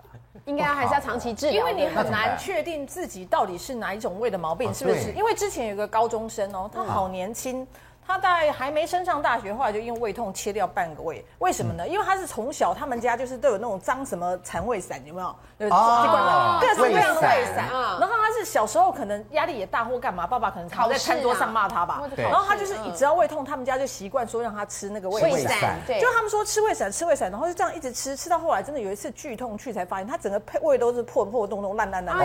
[0.46, 5.12] 应该还是要长期治疗，因为你很难确定自己到底是哪一种胃的毛病，是不是？
[5.14, 7.66] 因为之前有个高中生哦，他好年轻。
[8.06, 11.88] 他大概还没升上大学，后来就因为胃痛切掉半个胃，为什么呢？
[11.88, 15.28] 因为他是从小他们家就是都有那种脏什么肠胃散，有没有？
[15.70, 17.70] 哦，各式各样的胃散。
[18.00, 22.02] 然后他是小时候可能压力也大或干嘛，爸爸可能常在餐桌上骂他吧。
[22.18, 25.80] 然后他就是只要胃痛，他们家就习惯说让他吃那个胃散。
[25.88, 32.12] 对，就他们说吃胃散，吃胃散，然后就这样一直吃，吃到后来真的有一次剧痛去才发现他整个胃都是破破洞洞烂烂的。
[32.12, 32.20] 啊，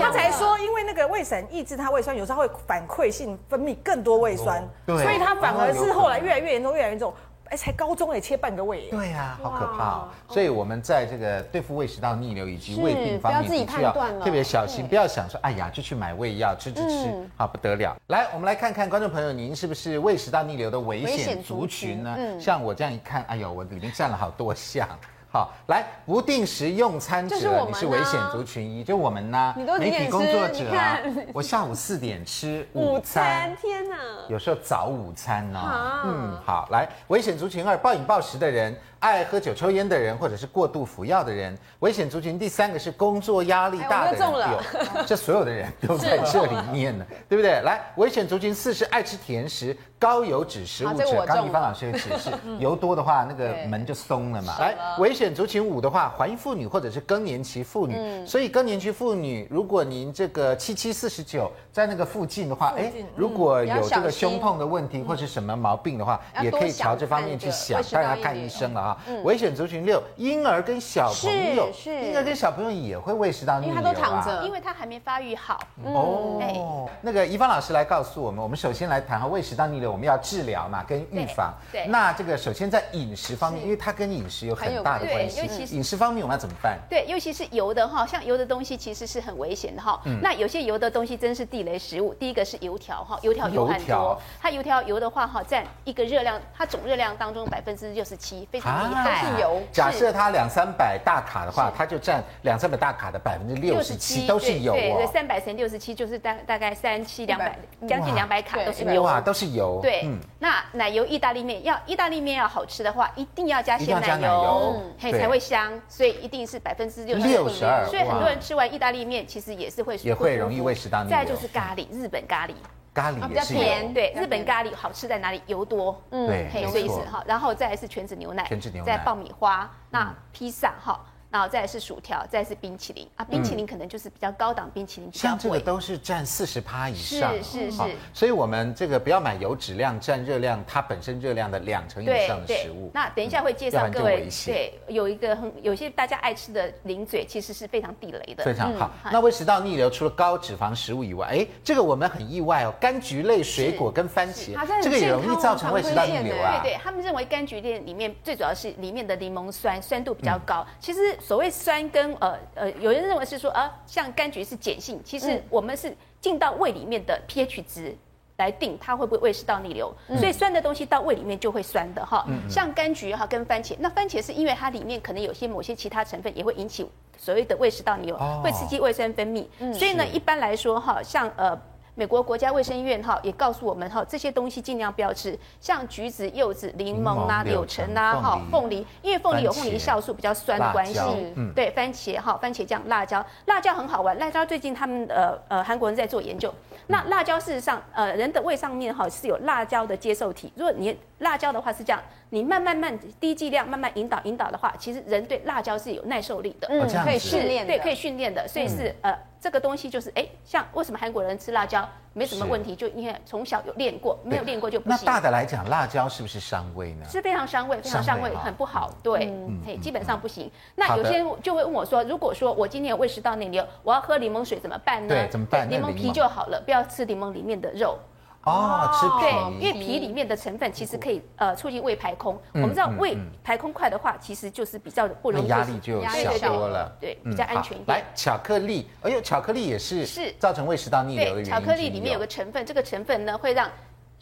[0.00, 5.23] 他才说因为那个胃散抑制他胃酸，有时候会反馈性分泌更多胃酸，所以。
[5.24, 7.14] 他反而是后来越来越严重，越来越严重。
[7.50, 8.88] 哎，才高中也切半个胃。
[8.90, 9.84] 对呀，好可怕。
[9.84, 17.94] 哦所以我们在这个对付胃食道逆流以及胃病方面，必须要特别小心，不要想说，哎呀，就去买胃药吃吃吃，好不得了。
[18.08, 22.16] 来，我们来看看观众朋友，您是不是胃食道逆流的危险族群呢？
[22.40, 24.88] 像我这样一看，哎呦，我里面占了好多项。
[25.34, 31.00] 好，来不定时用餐者，你是危险族群一，就我们呢，媒体工作者啊，
[31.32, 33.96] 我下午四点吃午餐，天哪，
[34.28, 35.60] 有时候早午餐呢，
[36.04, 38.78] 嗯，好，来危险族群二，暴饮暴食的人。
[39.04, 42.38] 爱喝酒、抽烟的人，或者是过度服药的人，危险族群。
[42.38, 44.58] 第三个是工作压力大的人，有
[45.04, 47.60] 这所有的人都在这里面呢，对不对？
[47.60, 51.04] 来，危险族群四是爱吃甜食、高油脂食物者。
[51.26, 54.56] 刚一芳老师有解释，油多的话，那个门就松了嘛。
[54.58, 58.26] 来，危险族群五的话，怀孕妇女或者是更年期妇女。
[58.26, 68.93] 所以更年期妇女，如果您这个七七四十九在那个附近的话，哎，如果有这个胸痛的问题或是什么毛病的话，也可以朝这方面去想，当然要看医生了啊。
[69.22, 75.60] 危险族群六，婴儿跟小朋友，是婴儿跟小朋友也会胃食道逆流啊，因为他都躺着，因为他还没发育好。
[75.84, 81.52] 哦，那个怡芳老师来告诉我们，我们首先来谈哈胃食道逆流，我们要治疗嘛，跟预防。
[81.72, 81.86] 对。
[81.86, 85.40] 那这个首先在饮食方面，因为它跟饮食有很大的关系。
[85.40, 86.78] 尤其是饮食方面，我们要怎么办？
[86.88, 90.00] 对，尤其是油的哈，像油的东西其实是很危险的哈。
[90.22, 92.14] 那有些油的东西真是地雷食物。
[92.14, 98.83] 第一个是油条哈，油条油很多，它油条油的话哈，占一个热量，它总热量当中百分之六十七，非常。
[98.90, 99.62] 都是油。
[99.72, 104.72] 假设它两三百大卡的话，它就占两三百大卡的百分之六十七，都是油。
[104.72, 107.56] 对对，三百乘六十七就是大大概三七两百，
[107.88, 109.02] 将近两百卡都是油。
[109.02, 109.80] 哇，都是油。
[109.82, 115.72] 对，那奶油意大利面要意大利面要好吃的话，一定要加鲜奶油，嘿才会香。
[115.88, 117.86] 所以一定是百分之六十六十二。
[117.86, 121.18] 所以很多人吃完意大利面，其实也是会也会容易胃食道逆流。
[121.18, 122.52] 再就是咖喱，日本咖喱。
[122.94, 125.42] 咖喱比较甜，对，日本咖喱好吃在哪里？
[125.46, 131.04] 油多，嗯，对，所以是哈，然后再来是全脂牛奶，全脂牛奶，再爆米花，那披萨哈，
[131.34, 142.88] 然后再来是薯条，再来是冰淇淋啊，冰淇淋可能就是比较高档冰淇淋，像这个都是占四十趴以上，是是是，所以我们这个不要买油脂量占热量它本身热量的两成以上的食物。
[142.94, 148.44] 那等一下会介绍各位，对，有一个很有些大家爱吃的零嘴，其实是非常地雷的。
[148.44, 148.92] 非常好。
[149.10, 156.60] 那胃食道逆流除了高脂肪食物以外，哎，这个我们很意外哦，柑橘类水果跟番茄，这个也容易造成胃食道逆流啊。
[156.62, 161.18] 对对，他们认为柑橘类里面最主要是里面的柠檬酸酸度比较高，其实。
[161.26, 167.96] 所谓酸跟呃呃，有人认为是说啊，像柑橘是碱性，其实我们是进到胃里面的 pH 值
[168.36, 172.26] 来定它会不会胃食道逆流，嗯、所以酸的东西到胃里面就会酸的哈。
[172.46, 181.58] 像柑橘哈跟番茄，那番茄是因为它里面可能有些某些其他成分也会引起所谓的胃食道逆流，哦、会刺激胃酸分泌，嗯、所以呢一般来说哈，像呃。
[181.96, 190.98] 美国国家卫生院哈也告诉我们哈，这些东西尽量不要吃，像橘子、柚子、柠檬啊、柳橙啊、哈凤梨，因为凤梨有凤梨酵素比较酸的关系。
[191.36, 194.18] 嗯，对，番茄哈，番茄酱、辣椒，辣椒很好玩。
[194.18, 196.52] 辣椒最近他们呃呃韩国人在做研究，
[196.88, 209.16] 那辣椒事实上呃人的胃上面哈是有辣椒的接受体，如果你辣椒的话是这样，你慢慢慢低剂量慢慢引导引导的话，其实人对辣椒是有耐受力的，嗯，可以训练，对，可以训练的，所以是呃。
[209.44, 212.74] 这个东西就是哎，像为什么韩国人吃辣椒没什么问题？
[212.74, 215.00] 就因为从小有练过，没有练过就不行。
[215.02, 217.04] 那大的来讲，辣椒是不是伤胃呢？
[217.10, 218.90] 是非常伤胃，非常伤胃，很不好。
[219.02, 219.30] 对，
[219.66, 220.50] 嘿，基本上不行。
[220.74, 225.14] 那有些人就会问我说，如果说我今天有胃食道逆流，我要喝柠檬水怎么办呢？
[225.14, 225.68] 对，怎么办？
[225.68, 227.98] 柠檬皮就好了，不要吃柠檬里面的肉。
[228.44, 232.38] 哦，吃皮，对，因为皮里面的成分其实可以呃促进胃排空。
[232.52, 236.02] 我们知道胃排空快的话，其实就是比较不容易压力就
[236.38, 237.98] 小多了，对，比较安全一点。
[237.98, 241.50] 来，巧克力，哎呦，巧克力也是是造成胃食道逆流的原因。
[241.50, 243.70] 巧克力里面有个成分，这个成分呢会让。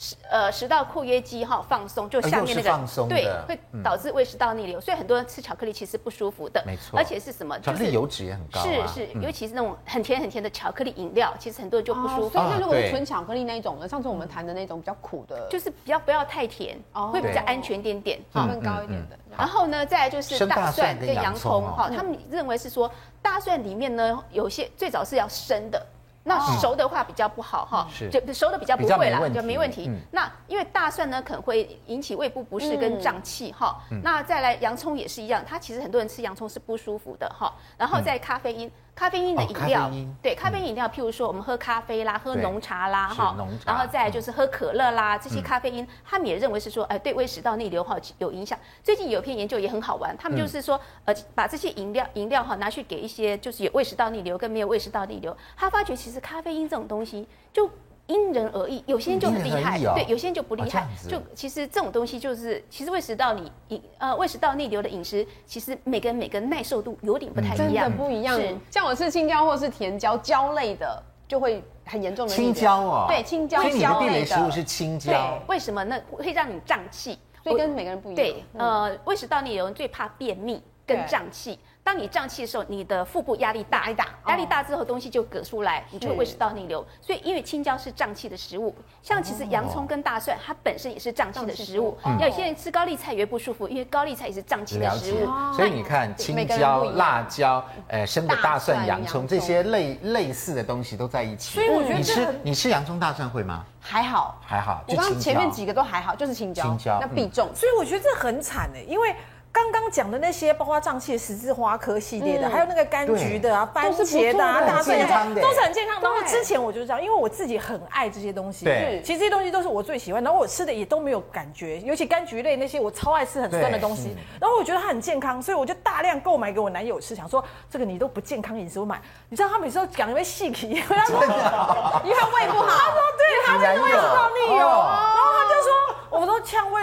[0.02, 6.98] 食呃食道括约肌哈放松，就下面那个对，会导致胃食道逆流，所以很多人吃巧克力其实不舒服的，没错。
[6.98, 7.56] 而且是什么？
[7.60, 12.30] 巧克力油脂也很高，是是，尤其是那种很甜很甜的巧克力饮料，其实很多人就不舒服。
[12.30, 13.88] 所以那如果是纯巧克力那一种呢？
[13.88, 16.76] 上次我们谈的那种比较苦的，就是比较不要太甜，
[17.12, 19.16] 会比较安全点点，成分高一点的。
[19.38, 22.90] 然后呢，再来就是大蒜跟洋葱哈，他们认为是说
[23.22, 25.86] 大蒜里面呢有些最早是要生的。
[26.24, 29.90] 那熟的话比较不好哈，就熟的比较不会啦，就没问题。
[30.10, 33.80] 那因为大蒜呢可能会引起胃部不适跟胀气哈。
[34.02, 37.52] 那再来洋葱也是一样，它其实很多人吃洋葱是不舒服的哈。
[37.76, 38.70] 然后在咖啡因。
[38.94, 39.90] 咖啡因的饮料，
[40.22, 48.58] 对咖啡因饮料，譬如说我们喝咖啡啦，喝浓茶啦，哈，然后再来就是喝可乐啦，这些咖啡因，他们也认为是说，哎，对胃食道逆流哈有影响。
[48.84, 57.68] 最近有一篇研究也很好玩，他们就是说，呃，把这些饮料饮料哈拿去给一些就是有胃食道逆流跟没有胃食道逆流，他发觉其实咖啡因这种东西就。
[58.08, 60.86] 因人而异，有些人就很厉害，对，有些人就不厉害。
[61.08, 68.38] 就其实这种东西就是，其实胃食道你饮呃胃食道逆流的饮食，其实每个人每个人耐受度有点不太一样，真的不一样。
[68.38, 73.62] 是像我吃青椒或是甜椒椒类的，就会很严重的青椒哦，对青椒。
[73.62, 75.98] 所以你的食物是青椒，为什么那？
[76.10, 78.16] 会让你胀气，所以跟每个人不一样。
[78.16, 81.58] 对，呃，胃食道逆流最怕便秘跟胀气。
[81.84, 83.90] 当你胀气的时候，你的腹部压力大，
[84.28, 86.84] 压力大之后东西就嗝出来，你就会胃食道逆流。
[87.00, 91.98] 所以因为青椒是胀气的食物，像其实洋葱跟大蒜，它本身也是胀气的食物。
[92.20, 95.26] 有些人吃高丽菜也不舒服，因为高丽菜也是胀气的食物。
[95.52, 101.54] 所以你看青椒、辣椒、呃生的大蒜、洋葱这些类类似的东西都在一起。
[101.54, 103.64] 所以我觉得你吃你吃洋葱大蒜会吗？
[103.80, 104.84] 还好，还好。
[104.86, 107.50] 我刚刚前面几个都还好，就是青椒，青椒那必中。
[107.52, 109.12] 所以我觉得这很惨哎，因为。
[109.52, 114.98] 刚刚讲的那些，包括胀气的十字花科系列的，还有那个柑橘的啊、番茄的啊、大蒜
[115.34, 116.00] 的，都是很健康。
[116.00, 118.64] 然后之前我就是这样，因为我自己很爱这些东西。
[118.64, 124.16] 对，其实这些东西都是我最喜欢，然后我吃的也都没有感觉，尤其柑橘类那些，我超爱吃很酸的东西。
[124.40, 129.02] 然后我觉得它很健康，所以我就大量购买给我男友吃，想说这个你都不健康饮食，我买。
[129.28, 131.22] 你知道他每次都讲因为细皮，他说
[132.04, 135.70] 因为胃不好，他说对，他就是胃食道逆流，然后他就说。
[136.12, 136.26] 我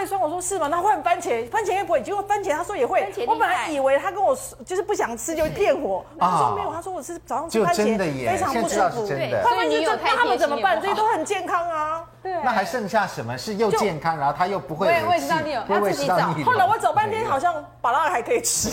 [0.00, 0.68] 呛胃酸，我说是吗？
[0.68, 2.02] 那换番茄，番茄应该不会。
[2.02, 3.12] 结果番茄他说也会。
[3.26, 9.06] 我本来以为他跟我就是不想吃就骗我，他说没有，他说我是早上吃番茄非常不舒服。
[9.06, 10.80] 对，他们就他们怎么办？
[10.80, 11.89] 这些都很健康啊。
[12.22, 12.32] 对。
[12.42, 15.62] 那还剩下什么是又健康，然后它又不会我也知道你有？
[15.66, 16.16] 他自己找。
[16.44, 18.70] 后来我找半天，好像芭乐还可以吃。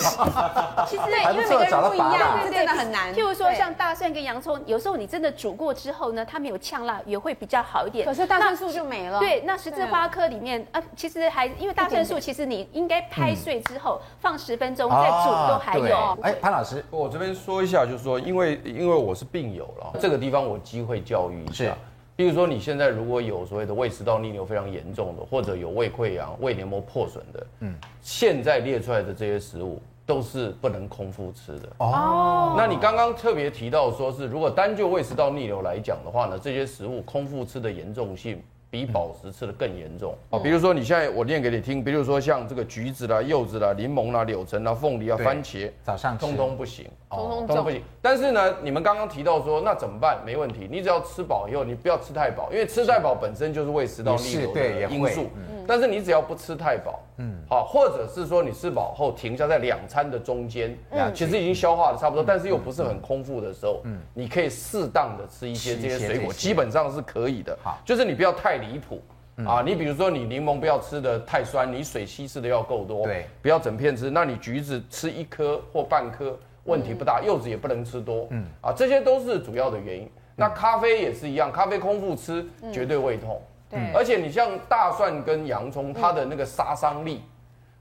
[0.88, 3.14] 其实对，因为每个人不一样，真的很难。
[3.14, 8.06] 譬如说像大蒜跟洋葱，有时候你真的煮过之后呢，它没有呛辣，也会比较好一点。
[8.06, 9.20] 可是大蒜素就没了。
[9.20, 10.66] 对，那十字花科里面。
[10.72, 16.18] 啊，其实还因为大蒜素，其实你应该拍碎之后放十分钟再煮都还有。
[16.22, 21.76] 哎，潘老师，我这边说一下，就是说，因为因为我是病友了，这个地方我机会教育一下。
[22.18, 31.70] 比如说你现在如果有所谓的胃食道逆流非常严重的，或者有胃溃疡、胃黏膜破损的，嗯，现在列出来的这些食物，都是不能空腹吃的。
[31.78, 38.42] 哦，那你刚刚特别提到说是，如果单就胃食道逆流来讲的话呢，这些食物空腹吃的严重性。
[38.70, 47.82] 比饱食吃的更严重哦，比如说你现在我念给你听，比如说像这个橘子啦、柚子啦、柠檬啦、柳橙啦、凤梨啊、番茄，早上通通不行，通通不行。
[48.02, 50.22] 但是呢，你们刚刚提到说那怎么办？
[50.26, 55.28] 没问题，你只要吃饱以后，你不要吃太饱，因为吃太饱本身就是胃食道逆流的因素。
[55.70, 67.58] 但是你只要不吃太饱，嗯，好，或者是说你吃饱后停下在两餐的中间，嗯，其实已经消化的差不多，但是又不是很空腹的时候，嗯，你可以适当的吃一些这些水果，基本上是可以的。
[67.62, 69.02] 好，就是你不要太离谱。
[69.46, 74.10] 啊，你比如说你柠檬不要吃的太酸，你水稀释的要够多，对，不要整片吃。
[74.10, 80.10] 那你橘子吃一颗或半颗问题不大，柚子也不能吃多，嗯，啊，这些都是主要的原因。
[80.36, 82.44] 那咖啡也是一样，咖啡空腹吃
[82.74, 83.40] 绝对胃痛。
[83.70, 87.22] 对，而且你像大蒜跟洋葱，它的那个杀伤力，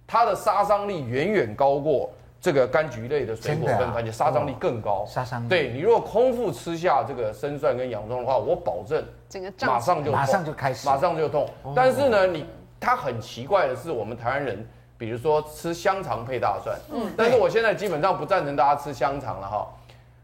[0.06, 5.04] 它的杀伤力远远高过这个柑橘类的水果跟番茄，杀伤力更高。
[5.08, 5.48] 杀伤力。
[5.48, 11.48] 对，你如果空腹吃下这个生蒜跟洋葱的话，我保证整个，马上就马上就开始，马上就痛。
[11.74, 12.46] 但是呢，你
[12.78, 19.66] 它很奇怪的是，我们台湾人，比如说吃香肠配大蒜，嗯，但是我现在基本上不赞成大家吃香肠了哈，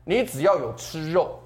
[0.05, 1.39] 你只要有吃肉。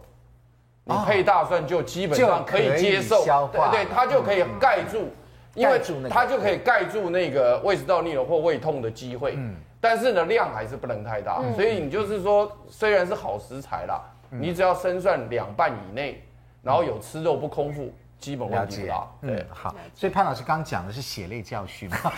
[0.89, 5.09] 你配大蒜就基本上可以接受，对对，它就可以盖住，
[5.53, 9.35] 因为它就可以盖住那个胃食道逆流或胃痛的机会。
[9.37, 11.41] 嗯，但是呢，量还是不能太大。
[11.55, 16.23] 所以你就是说，虽然是好食材啦，你只要生蒜两瓣以内，
[16.63, 19.07] 然后有吃肉不空腹，基本问题不大。
[19.21, 19.75] 对，好。
[19.95, 21.97] 所以潘老师刚讲的是血泪教训嘛，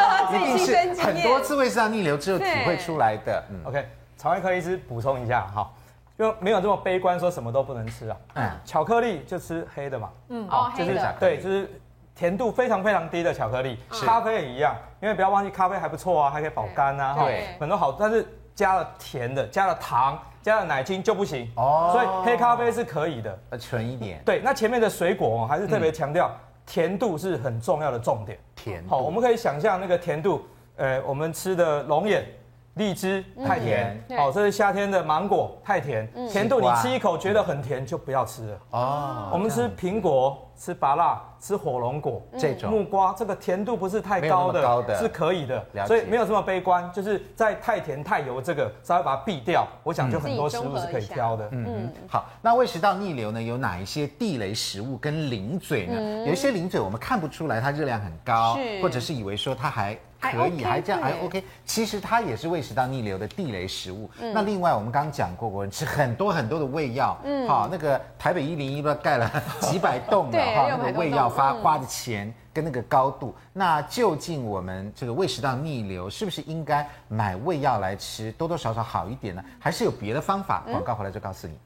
[0.34, 3.44] 一定是很多次胃食道逆流之后体会出来的。
[3.50, 5.70] 嗯，OK，肠胃科医师补充一下哈。
[6.18, 8.16] 就没有这么悲观，说什么都不能吃啊。
[8.34, 10.10] 嗯，巧克力就吃黑的嘛。
[10.28, 11.80] 嗯，哦，就是对，就是
[12.14, 13.78] 甜度非常非常低的巧克力。
[13.88, 17.16] 咖啡也一样，因为不要忘记咖啡还不错啊，还可以保肝啊。
[17.18, 21.50] 对，很多好，但是加了甜的，加了糖，加了奶精就不行。
[21.56, 24.22] 哦，所以黑咖啡是可以的，呃，纯一点。
[24.24, 26.30] 对，那前面的水果还是特别强调
[26.66, 28.38] 甜度是很重要的重点。
[28.54, 30.44] 甜，好，我们可以想象那个甜度，
[30.76, 32.24] 呃，我们吃的龙眼。
[32.74, 38.58] 荔枝太甜，好，这是夏天的芒果太甜，甜度你吃一口觉得很甜就不要吃了。
[38.70, 42.70] 哦，我们吃苹果、吃芭辣、吃火龙果这种。
[42.70, 46.92] 木瓜，这个甜度不是太高的，是可以的，所以没有这么悲观。
[46.92, 51.48] 就是在太甜太油这个稍微把它避掉，我想就很多食物是可以挑的。
[51.52, 56.26] 嗯，好，那胃食道逆流呢，有哪一些地雷食物跟零嘴呢？
[56.26, 59.96] 有一些零嘴我们看不出来它热量很高，或者是以为说它还。
[60.20, 61.42] 可以，还这样还 OK。
[61.64, 64.06] 其实它也是胃食道逆流的地雷食物。
[64.34, 79.42] 那另外我们刚刚讲过，国人吃很多很多的胃药，嗯，好，那个台北一零一不知道盖了几百 栋的哈，那个胃药发花的钱跟那个高度，那究竟我们这个胃食道逆流是不是应该买胃药来吃，多多少少好一点呢？
[79.58, 80.62] 还是有别的方法？
[80.70, 81.58] 广告回来就告诉你。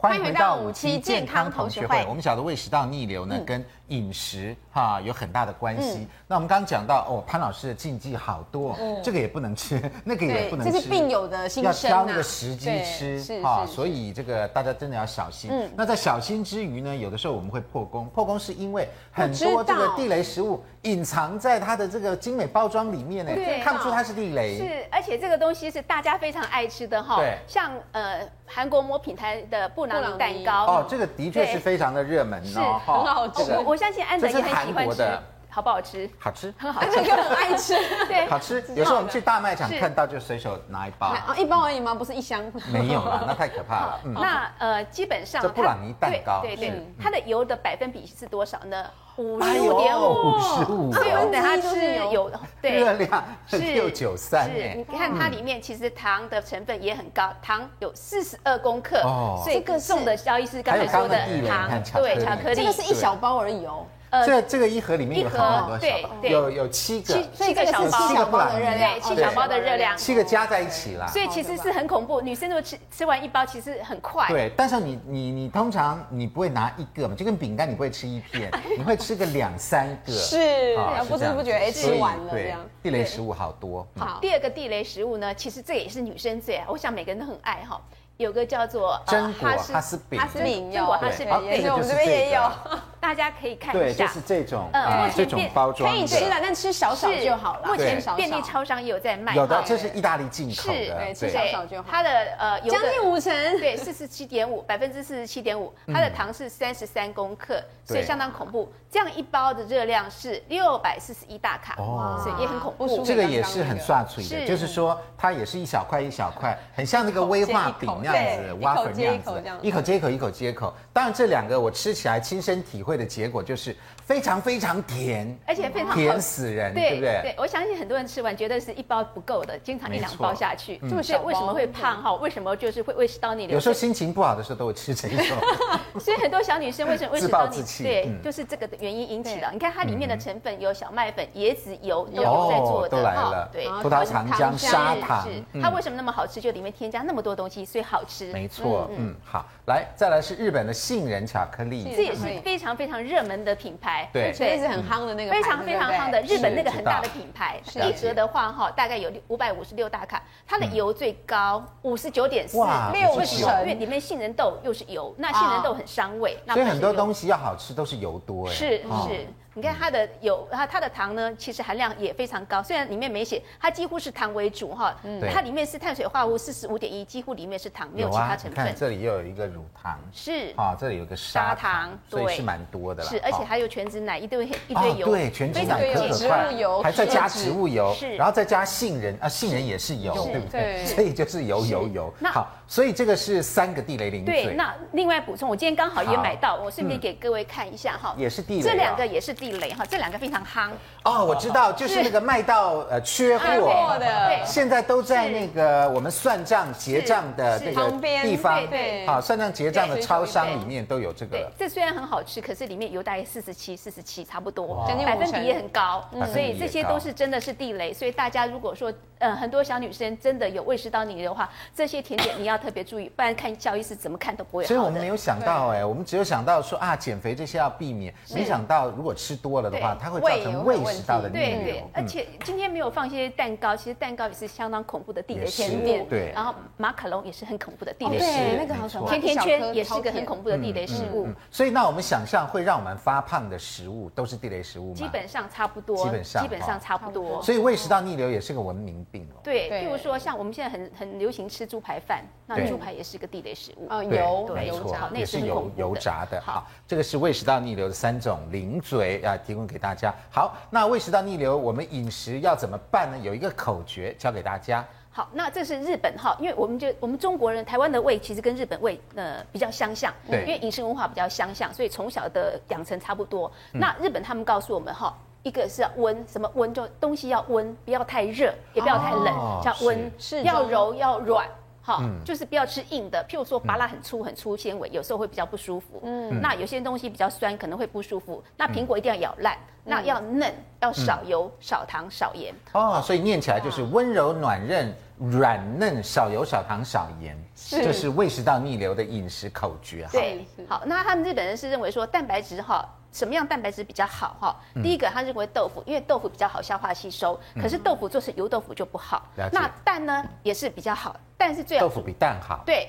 [0.00, 2.06] 欢迎回到五期健康同学会。
[2.08, 6.06] 我们晓得胃食道逆流呢，跟饮食哈有很大的关系。
[6.26, 13.66] 那我们刚刚讲到哦，潘老师的禁忌好多，这个也不能吃， 那个也不能吃，这是病友的心声，要挑那个时机吃哈。
[13.66, 15.50] 所以这个大家真的要小心。
[15.74, 24.58] 那在小心之余呢，有的时候我们会破功，破功是因为很多这个地雷食物隐藏在它的这个精美包装里面呢，看不出它是地雷。
[24.58, 27.16] 是，而且这个东西是大家非常爱吃的哈。
[27.16, 33.58] 对，像呃韩国某品牌的布朗尼蛋糕哦，这个的确是非常的热门哦，很好吃。
[33.64, 35.18] 我相信安德也很喜欢吃，
[35.50, 36.08] 好不好吃？
[36.18, 37.74] 好吃，很好吃，又很爱吃，
[38.06, 38.62] 对， 好吃。
[38.74, 41.94] 有时候我们去大卖场看到就随手拿一包， 一包而已吗？
[41.94, 42.44] 不是一箱？
[42.72, 44.00] 没有啦，那太可怕了。
[44.04, 48.86] 那呃，基本上这布朗尼蛋糕，对对，它的油的百分比是多少呢？
[49.16, 52.30] 五十五点五，五十五，所以我们等它吃有
[52.62, 52.78] 对。
[52.78, 54.74] 热量是六九三，是。
[54.88, 59.00] 你看它里面其实糖的成分也很高，糖有四十二公克，
[59.42, 63.84] 所以更重的消医师刚才说的糖，对，巧克力，这个是一小包而已哦。
[64.10, 71.06] 呃，这这个一盒里面有很多小包，有有七个，七个小包，七个包的热量，七小包的热量，七个加在一起啦。
[71.08, 74.28] 所以其实是很恐怖，女生如果吃吃完一包，其实很快。
[74.28, 80.12] 对，但是你你你通常你不会拿一个嘛，就跟饼干你不会吃一片，你会吃个两三个。
[80.12, 80.76] 是，
[81.08, 82.60] 不知不觉哎吃完了这样。
[82.82, 83.86] 地雷食物好多。
[83.96, 87.80] 好，第二个地雷食物呢，其实这也是女生最爱，我想每个人都很爱哈。
[88.18, 92.42] 有个叫做榛果哈斯饼，榛果哈斯饼，也是我们这边也有。
[93.00, 97.68] 大家可以看一下，就是这种，呃，这种包装可以吃了，但吃少少就好了。
[97.68, 101.86] 目前便利超商也有在卖，有的，这是意大利进口的，对，吃少少就好。
[101.88, 108.70] 它的呃，将近五成，对，四十七点五，百分之四十七点五，它的糖是三十三公克，所以相当恐怖。
[108.90, 113.04] 这样一包的热量是六百四十一大卡，哦，所以也很恐怖。
[113.04, 120.74] 这个也是很刷嘴的，就是说它也是一小块一小块，很像那个威化饼那样子，挖粉那样子，一口接一口，一口接一口。
[120.92, 123.74] 当然这两个我吃起来亲身体会的结果就是。
[124.08, 127.20] 非常非常甜，而且非常甜死人，对不对？
[127.24, 132.14] 对，我相信很多人吃完觉得是一包不够的，经常一两包下去，就是为什么会胖哈？
[132.14, 133.52] 为什么就是会胃食道逆流？
[133.52, 135.36] 有时候心情不好的时候都会吃这一种。
[136.00, 137.64] 所以很多小女生为什么胃食道逆流？
[137.82, 139.50] 对，就是这个原因引起的。
[139.52, 143.46] 你看它里面的成分有小麦粉、椰子油都有在做的，都来了。
[143.52, 145.28] 对，葡萄糖浆、砂糖，
[145.60, 146.40] 它为什么那么好吃？
[146.40, 148.32] 就里面添加那么多东西，所以好吃。
[148.32, 154.08] 没错，嗯，好，来再来是日本的杏仁巧克力，这也是非常非常热门的品牌。
[154.12, 157.60] 对，这是很夯的那个，非常非常夯的日本那个很大的品牌。
[157.74, 162.56] 一盒的话哈，大概有五百五十六大卡，它的油最高五十九点四
[162.92, 166.36] 六成，因为里面杏仁豆又是油，那杏仁豆很伤胃。
[166.48, 168.52] 所以很多东西要好吃都是油多哎。
[168.52, 169.26] 是是。
[169.58, 172.62] 你看它的有，它它的糖呢，其实含量也非常高。
[172.62, 174.94] 虽然里面没写，它几乎是糖为主哈。
[175.02, 175.20] 嗯。
[175.34, 178.64] 它里面是碳水化合物四十五点一，几乎里面是糖，没有其他成分。
[178.66, 179.98] 看这里又有一个乳糖。
[180.12, 180.54] 是。
[180.56, 183.02] 啊，这里有个砂糖，所以是蛮多的。
[183.02, 185.08] 是，而且还有全脂奶，一堆一堆油。
[185.08, 190.86] 对，全脂奶可可块，还再加植物油，是，然后再加杏仁啊，杏仁也是油，对不对？
[190.86, 192.14] 所以就是油油油。
[192.22, 194.44] 好，所以这个是三个地雷零嘴。
[194.44, 198.14] 对，那另外补充，我今天刚好也买到，我顺便给各位看一下哈。
[198.18, 198.62] 也是地雷。
[198.62, 200.70] 这两个也是地雷哈，这两个非常夯。
[201.02, 203.96] 哦，我知道，就是那个卖到呃缺货。
[203.98, 207.90] 的，现在都在那个我们算账结账的这个
[208.22, 211.50] 地方，对，好，算账结账的超商里面都有这个。
[211.58, 217.94] 这虽然很好吃，可是里面油大概四十七、四十七，差不多，百分比也很高，所以这些都是真的是地雷。
[217.94, 224.68] 所以大家如果说呃很多小女生真的有胃食道逆流的话，这些甜点你要特别注意，不然看萧医师怎么看都不会好。
[224.68, 231.44] 所以我们没有想到哎，我们只有想到说啊减肥这些要避免，没想到如果吃多了的话，它会造成胃食道的逆流。
[231.44, 236.06] 对对，而且今天没有放一些蛋糕，其实蛋糕也是相当恐怖的地雷甜点。
[236.08, 238.56] 对，然后马卡龙也是很恐怖的地雷食物。
[238.58, 238.88] 那个好。
[239.08, 241.28] 甜甜圈也是个很恐怖的地雷食物。
[241.50, 244.94] 所以那我们想象会让我们发胖的食物都是地雷食物吗？
[244.94, 245.96] 基本上差不多。
[246.04, 247.42] 基本上基本上差不多。
[247.42, 249.40] 所以胃食道逆流也是个文明病了。
[249.42, 253.86] 对，譬如说像我们现在很很流行吃猪排饭，那猪排也是个地雷食物。
[253.90, 256.40] 嗯，油没错，也是油油炸的。
[256.40, 260.14] 好，这个是胃食道逆流的三种零嘴啊，提供给大家。
[260.30, 263.18] 好，那胃食道逆流，我们饮食要怎么办呢？
[263.18, 264.84] 有一个口诀教给大家。
[265.10, 273.50] 好，那这是日本哈，因为我们就我们中国人，台湾的胃其实跟日本胃呃比较相像，对，因为饮食文化比较相像，所以从小的养成差不多。
[273.72, 275.12] 嗯、那日本他们告诉我们哈，
[275.42, 276.72] 一个是要温，什么温？
[276.74, 280.10] 就东西要温，不要太热，也不要太冷，哦、叫温，
[280.44, 281.48] 要柔要软。
[281.88, 286.02] 好，就是不要吃硬的，譬如说芭乐很粗很粗纤维，有时候会比较不舒服。
[286.04, 288.44] 嗯，那有些东西比较酸，可能会不舒服。
[288.58, 292.54] 那苹果一定要咬烂，那要嫩，要少油、少糖、少盐。
[292.74, 294.94] 哦，所以念起来就是温柔软嫩、
[295.30, 300.06] 软嫩、少油、少糖、少盐，这是胃食道逆流的饮食口诀。
[300.12, 302.86] 对，好，那他们日本人是认为说蛋白质哈。
[303.10, 304.56] 什么样蛋白质比较好哈？
[304.82, 307.40] 第一个，他认为豆腐，因为豆腐比较好消化吸收。
[307.54, 309.26] 可是豆腐做成油豆腐就不好。
[309.50, 311.86] 那蛋呢也是比较好，蛋是最好。
[311.86, 312.62] 豆腐比蛋好。
[312.66, 312.88] 对。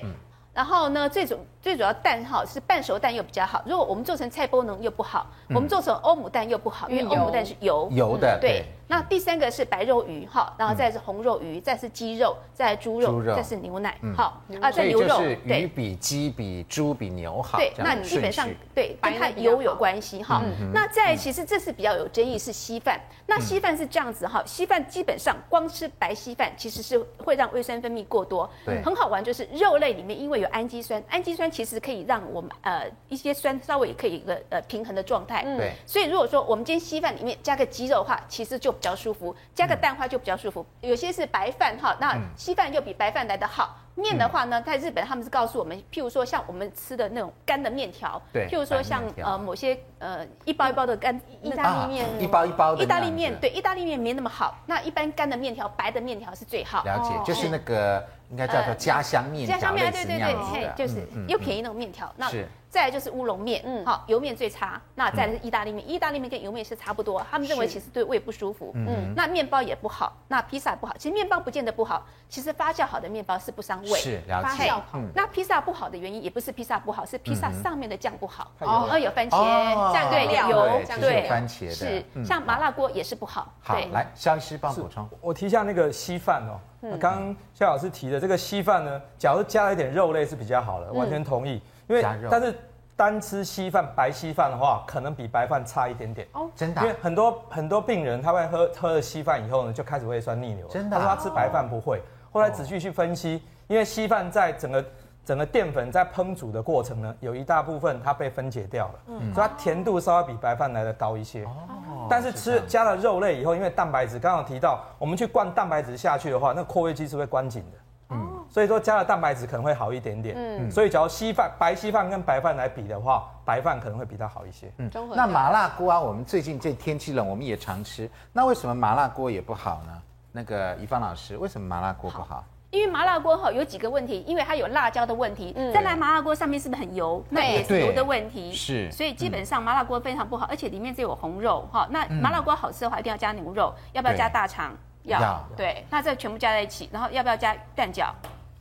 [0.52, 3.62] 然后呢，最主最主要蛋哈是半熟蛋又比较好。
[3.64, 7.88] 如果我们做成菜包能又不好，我们做成欧姆蛋又不好，因为欧姆蛋是油。
[7.92, 8.36] 油的。
[8.40, 8.64] 对。
[8.90, 13.96] 那第三个是白肉鱼哈，然后再是红肉鱼，再是鸡肉，再猪肉，再是牛奶。
[14.16, 15.22] 好啊，再牛肉。
[15.44, 17.56] 鱼比鸡比猪比牛好。
[17.56, 20.42] 对，那你基本上对跟它油有关系哈。
[20.74, 23.00] 那再其实这是比较有争议是稀饭。
[23.28, 28.50] 那稀饭是这样子哈，稀饭基本上光吃白稀饭其实是会让胃酸分泌过多。
[28.66, 28.82] 对。
[28.82, 35.44] 很好玩就是肉类里面因为有氨基酸，氨基酸其实可以让我们呃一些酸稍微也可以一个呃平衡的状态。
[35.44, 35.70] 对。
[35.86, 40.64] 所以如果说我们今天稀饭里面加个鸡肉的话，其实就比较舒服，加个蛋花就比较舒服。
[40.80, 43.76] 有些是白饭哈，那稀饭就比白饭来得好。
[44.00, 54.58] 面的话呢，在日本他们是告诉我们，譬如说像我们吃的那种干的面条，对，譬如说像呃某些呃一包一包的干意大利面，一包一包的意大利面，对，意大利面没那么好。
[54.66, 56.82] 那一般干的面条，白的面条是最好。
[56.84, 62.12] 了解，就是那个应该叫做家乡面条，家乡面，对对对，就是又便宜那种面条。
[62.16, 62.30] 那
[62.68, 64.80] 再来就是乌龙面，嗯，好，油面最差。
[64.94, 67.20] 那再来是意大利面，意大利面跟油面是差不多。
[67.28, 70.94] 他们认为其实对胃不舒服，嗯，那面包也不好，那披萨不好。
[70.96, 73.89] 其实面包不见得不好，其实发酵好的面包是不伤胃。
[73.90, 73.98] 味。
[73.98, 74.72] 是了解。
[75.14, 78.50] 那披萨不好的原因也不是披萨不好，是披萨上面的酱不好。
[78.60, 81.70] 哦，有番茄酱，对，油，对，番茄的。
[81.72, 83.52] 是，像麻辣锅也是不好。
[83.60, 85.08] 好，来，萧医师帮补充。
[85.20, 86.60] 我提一下那个稀饭哦。
[86.98, 91.60] 刚刚萧老师提的这个稀饭呢，假如加了一点肉类是比较好的，完全同意。
[91.88, 92.54] 因为但是。
[92.96, 96.82] 单吃稀饭，白稀饭的话，可能比白饭差一点点哦，真的。
[96.82, 100.68] 因为很多很多病人他会喝喝了稀饭以后呢，就开始胃酸逆流。
[100.68, 104.84] 真的，他说他吃白饭不会，后来仔细去分析，因为稀饭在整个
[105.24, 111.44] 整个淀粉在烹煮的过程呢，有一大部分它被分解掉了，嗯，所以它甜度稍微比白饭来的高一些。
[111.44, 117.78] 哦，但是吃加了肉类以后，因为蛋白质刚刚提到，我们去灌蛋白质下去的话，那括约肌是会关紧的。
[118.08, 120.34] 嗯，所以说加了蛋白质可能会好一点点。
[120.36, 124.68] 嗯，所以假如稀饭、白稀饭跟白饭来比的话，白饭可能会比较好一些。
[124.78, 128.10] 嗯，那麻辣锅啊，我们最近这天气冷，我们也常吃。
[128.32, 130.02] 那为什么麻辣锅也不好呢？
[130.32, 132.24] 那个怡芳老师，为什么麻辣锅不好？
[132.24, 135.52] 好，因为麻辣锅哈有几个问题，因为它有辣椒的问题。
[135.56, 137.24] 嗯，再来麻辣锅上面是不是很油？
[137.28, 138.52] 那也是油的问题。
[138.52, 141.88] 是，所以基本上麻辣锅非常不好，而且里面只有红肉哈。
[141.90, 144.72] 那麻辣锅好吃的话，一定要加牛肉，要不要加大肠？
[145.02, 145.44] 要。
[145.56, 148.10] 对，那这全部加在一起，然后要不要加蛋饺？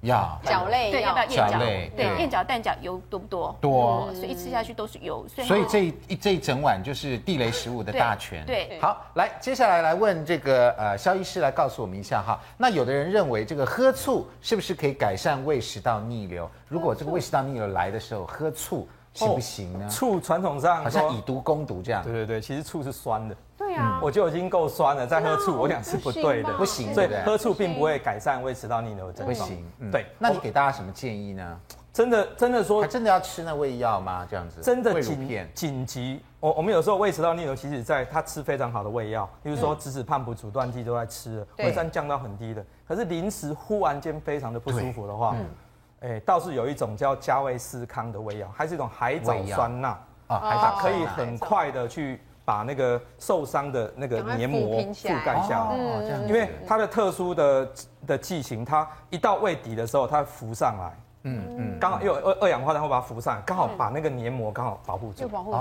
[0.02, 1.60] 要角类，对，要不要燕饺？
[1.96, 3.56] 对，燕角蛋饺油多不多？
[3.60, 5.26] 多，所以一吃下去都是油。
[5.28, 8.46] 所以这一这一整碗就是地雷食物的大全。
[8.46, 12.40] 对，好，来，接下来来问这个呃萧医师来告诉我们一下哈。
[12.58, 16.50] 那有的人认为这个喝醋是不是可以改善胃食道逆流？
[16.70, 19.90] 如果这个胃食道逆流来的时候喝醋行不行呢？
[19.90, 22.02] 醋传统上好像以毒攻毒这样。
[22.04, 23.36] 对对对，其实醋是酸的。
[23.58, 26.94] 对啊，我就已经够酸了，再喝醋，我想是不对的，不行。
[26.94, 29.38] 所以喝醋并不会改善胃食道逆流的症状。
[29.38, 30.06] 不行，对。
[30.18, 31.60] 那你给大家什么建议呢？
[31.92, 34.26] 真的，真的说，真的要吃那胃药吗？
[34.30, 34.62] 这样子？
[34.62, 36.22] 真的紧紧急。
[36.40, 42.64] 我我们有时候胃食道逆流，其实在他吃非常好的胃药，比如说质子胖普阻断剂都在吃了，胃酸降到很低的。
[42.88, 45.36] 可是临时忽然间非常的不舒服的话，
[46.02, 49.90] 哎，倒是有一种叫加威斯康的胃药，还是一种海藻酸钠
[50.28, 52.22] 啊，它可以很快的去。
[52.50, 55.78] 把那个受伤的那个黏膜覆盖下来，
[56.28, 57.70] 因为它的特殊的
[58.08, 65.58] 的剂型，它一到胃底的时候，它浮上来，嗯嗯，刚好又二二氧化碳会把它浮上来，刚好把那个黏膜刚好保护住，保护住。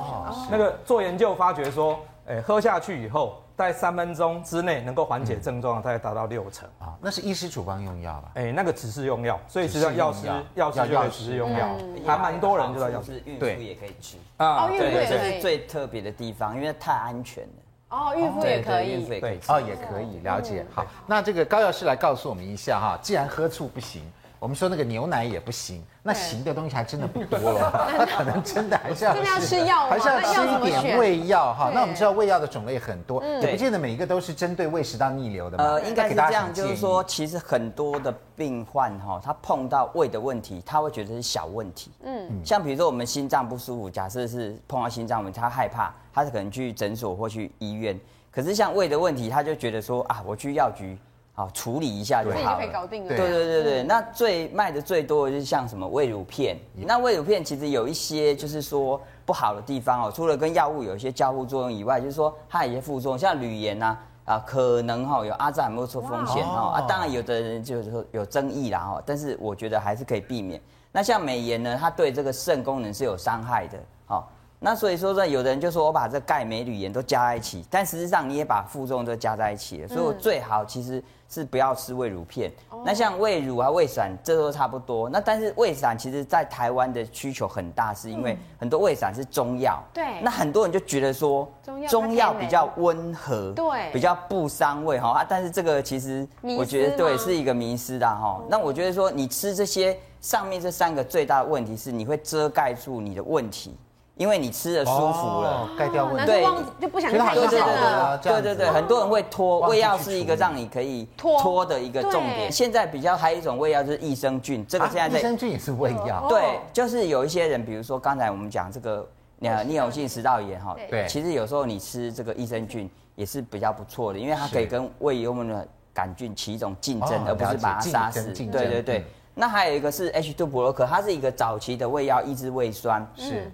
[0.50, 1.98] 那个做研究发觉说，
[2.28, 3.42] 哎，喝下去以后。
[3.58, 6.94] 在三分钟之内能够缓解症状，大概达到六成啊。
[7.00, 8.30] 那是医师处方用药吧？
[8.34, 11.68] 哎，那个只是用药，所以实际上药师药师就只是用药，
[12.06, 13.20] 还蛮多人知道药师。
[13.26, 17.50] 孕妇也可以吃啊，对对，这是最特别的地方，因为太安全了。
[17.88, 20.64] 哦，孕妇也可以，孕妇也可以，哦，也可以了解。
[20.72, 24.08] 好，那这个高药师来告诉我们一下哈，既然喝醋不行。
[24.40, 31.70] 我们说那个牛奶也不行，那行的东西还真的不多了， 那可能真的还是要 吃药，还是要吃一点胃药哈。
[31.74, 35.64] 那我们知道胃药的种类很多，也不见得每一个都是针对胃食道逆流的嘛。
[35.64, 41.90] 呃，应该是这样，就是说，其实很多的病患哈，他碰到胃的问题，他会觉得是小问题。
[42.04, 47.98] 嗯，像比如说我们心脏不舒服，假设是碰到心脏问题，他害怕，他是可能去诊所或去医院。
[48.30, 50.96] 可是像胃的问题，他就觉得说啊，我去药局。
[51.38, 52.42] 好，处理一下就好了。
[52.42, 53.08] 自己就可以搞定了。
[53.10, 56.56] 对对对对，那最卖的最多的就是像什么胃乳片。
[56.74, 66.80] 那胃乳片其实有一些就是说不好的地方哦，除了跟药物有一些交互作用以外，就是说它有一些副作用，像铝盐呐啊，可能哈有阿兹海默症风险哈啊。
[66.88, 70.60] 当然有的人就是说有争议啦哈，但是我觉得还是可以避免。
[70.90, 73.78] 那像美颜呢，它对这个肾功能是有伤害的。
[74.06, 74.28] 好，
[74.60, 79.88] 那所以说呢，有的人就说我把这钙、镁、铝、盐都加在一起，但实际上你也把负重都加在一起了。
[79.88, 81.02] 所以我最好其实。
[81.30, 82.50] 是不要吃胃乳片，
[82.86, 85.10] 那像胃乳啊、胃散，这都差不多。
[85.10, 89.78] 那但是胃散其实，在台湾的需求很大，是因为很多胃散是中药。
[89.92, 90.22] 对。
[90.22, 91.46] 那很多人就觉得说，
[91.86, 95.26] 中药比较温和，对，比较不伤胃哈啊。
[95.28, 98.42] 但是这个其实我觉得对是一个迷失的哈。
[98.48, 103.76] 那我觉得说，你吃这些上面这三个最大的问题是，你会遮盖住你的问题。
[104.18, 106.44] 因为你吃的舒服了，盖掉问题，对，
[106.80, 108.18] 就不想看医生了。
[108.18, 112.50] 对对对，很多人会拖胃药，是一个让你可以拖的一个重点。
[112.50, 116.26] 现在比较还有一种胃药就是益生菌，这个现在在益生菌也是胃药。
[116.28, 119.08] 对，就是有一些人，比如说刚才我们讲这个
[119.40, 128.32] 呃逆流性食道炎哈，对，其实有时候你吃这个益生菌也是比较不错的，因为它可以跟胃幽门的杆菌起一种竞争，而不是把它杀死。
[128.32, 129.04] 对对对。
[129.32, 133.06] 那还有一个是 H2 布洛克，它是一个早期的胃药，抑制胃酸。
[133.14, 133.48] 是。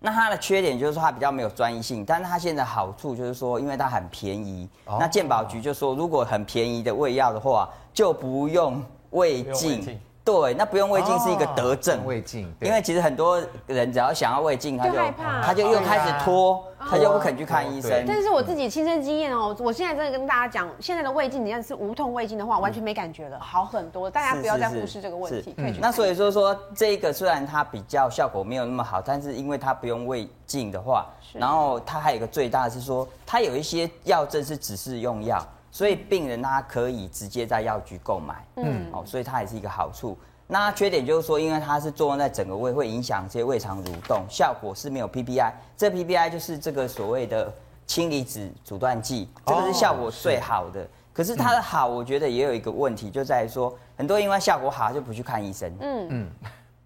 [0.00, 4.68] 那它的缺点就是说它比较没有专一性，但是它现在好处就是说，因为它很便宜。
[4.86, 9.98] 哦、那健保局就说，如果很便宜的胃药的话，就不用胃镜。
[10.28, 12.04] 对，那不用胃镜是一个德症。
[12.04, 18.04] 胃镜，因为其实很多人只要想要胃镜，他就害怕，他就又开始拖，他就不肯去看医生。
[18.06, 24.10] 但是我自己亲身经验哦，我现在真的跟大家讲，现在的胃镜，你要是无痛胃镜的话，完全没感觉了，好很多。
[24.10, 25.54] 大家不要再忽视这个问题。
[25.80, 35.42] 那所以说说这个虽然它比较效果没有那么好，但是因为它不用胃镜的话，然后它还有一个最大的是说，它有一些药证是只是用药。
[35.70, 40.16] 所以病人他可以直接在药局购买，嗯，哦，所以它也是一个好处。
[40.46, 45.52] 那缺点就是说，因为它是作用在整个胃，会影响这些胃肠蠕动，效果是没有 PPI。
[45.76, 47.52] 这 PPI 就是这个所谓的
[47.86, 50.88] 氢离子阻断剂，这个是效果最好的。
[51.12, 56.30] 可是它的好，我觉得也有一个问题，就在于说，很多因为效果好就不去看医生，嗯嗯，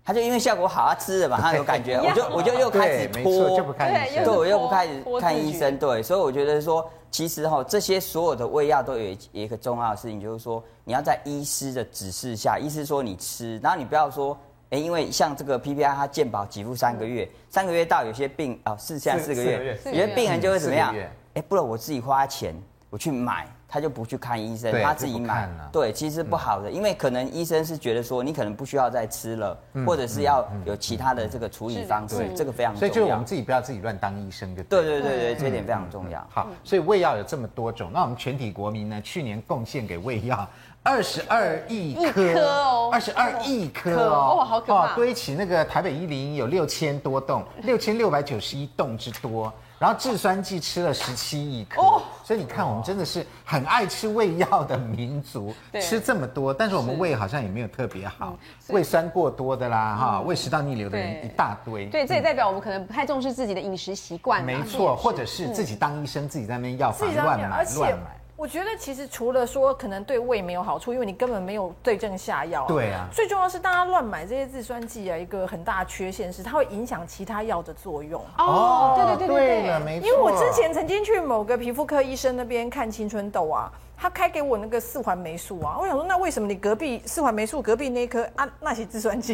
[0.04, 6.88] 他就因为效果好，他吃了马上 有感觉， 我就我就又开始拖，就不看医生，对，我又不开始看医生，对，所以我觉得说。
[7.12, 14.34] 其实哈，这些所有的胃药都有一个重要的事情，就是说你要在医师的指示下，医师说你吃，然后你不要说，
[14.70, 20.94] 哎，因为像这个 PPI 它健保给付三个月，三个月到有些病啊，四下四个月，有些病人就会怎么样？
[21.34, 22.54] 哎，不然我自己花钱
[22.88, 23.46] 我去买。
[23.72, 25.48] 他就不去看医生，他自己买。
[25.72, 32.78] 对，其实不好的，因为可能医生是觉得说你可能不需要再吃了，或者是要有其他的这个处理方式，这个非常重要。
[32.80, 36.22] 所以就是我们自己不要自己乱当医生，对对对对，这一点非常重要。
[36.28, 40.46] 好，所以胃药有这么多种，那我们全体国民呢，去年贡献给胃药
[40.82, 44.94] 二十二亿颗哦，二十二亿颗哦，哇，好可怕！
[44.94, 49.50] 堆起那个台北一零有六千多栋，六千六百九十一栋之多。
[49.78, 52.02] 然后制酸剂吃了十七亿颗，哦、
[52.32, 61.84] 所以你看，我们真的是很爱吃胃药的民族，对吃这么多，但是我们胃好像也没有特别好，嗯、胃酸过多的啦，哈、嗯，胃食道逆流的人一大堆。
[61.88, 64.42] 对，这也代表我们可能不太重视自己的饮食习惯。
[64.42, 68.21] 没错，或者是自己当医生，嗯、自己在那边药房乱买乱买。
[68.36, 72.64] 我觉得其实除了说可能对胃没有好处，因为你根本没有对症下药。
[72.66, 73.06] 对啊。
[73.12, 78.20] 最重要是大家乱买这些制酸剂啊，一个很大的缺陷是它会影响其他药的作用。
[78.38, 80.08] 哦，对对对对对，没错。
[80.08, 83.70] 因为我之前曾经去某个皮肤科医生那边看青春痘啊。
[84.02, 89.32] 他开给我那个四环霉素啊，我想说，那为什么你隔壁四环霉素隔壁那颗啊那些制酸剂？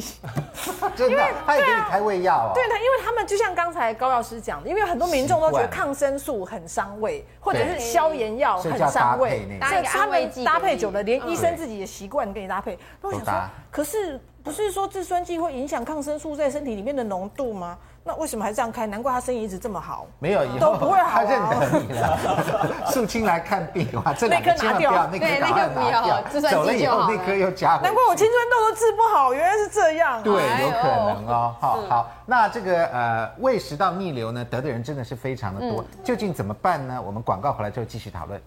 [0.94, 2.52] 真的，他也给你开胃药啊。
[2.52, 12.78] 对，他因为他们就像刚才高药师讲的，因为很多民众都觉得抗生素很伤胃，或者是消炎药很伤胃，所以他们搭配久了，连医生自己的习惯给你搭配。
[13.00, 13.32] 那我想说，
[13.70, 17.78] 可是不是说制酸剂会影响抗生素在身体里面的浓度吗？
[18.08, 18.86] 那为什么还这样开？
[18.86, 20.06] 难怪他生意一直这么好。
[20.18, 21.10] 没有，以后都不会好。
[21.10, 22.18] 他认得你了。
[22.88, 26.22] 素清来看病的话，这两颗千万不要，那颗赶快拿掉。
[26.40, 27.78] 走了以后，那颗又加。
[27.82, 30.22] 难怪我青春痘都治不好，原来是这样。
[30.22, 31.54] 对，有可能哦。
[31.60, 35.84] 好好，那这个呃胃食道逆流呢，得的人真的是非常的多。
[36.02, 37.02] 究竟怎么办呢？
[37.04, 38.40] 我们广告回来之后继续讨论。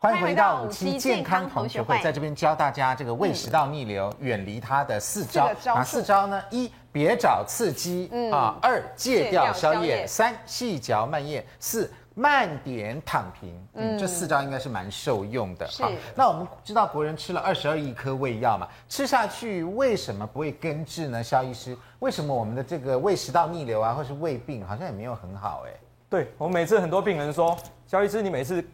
[0.00, 5.50] 欢迎回到五期健康同学会，在这边教大家这个胃食道逆流远离它的四招。
[5.64, 6.40] 哪四招呢？
[6.50, 13.60] 一，别找刺激啊；二，戒掉宵夜；三，细嚼慢咽；四，慢点躺平。
[13.74, 15.68] 嗯，这四招应该是蛮受用的。
[15.80, 21.20] 好，那我们知道国人吃了二十二亿颗胃药嘛，吃下去为什么不会根治呢？
[21.20, 25.64] 肖医师，为什么我们的这个胃食道逆流啊，或是胃病好像也没有很好？
[25.66, 25.72] 哎，
[26.08, 28.64] 对，我每次很多病人说，肖医师，你每次。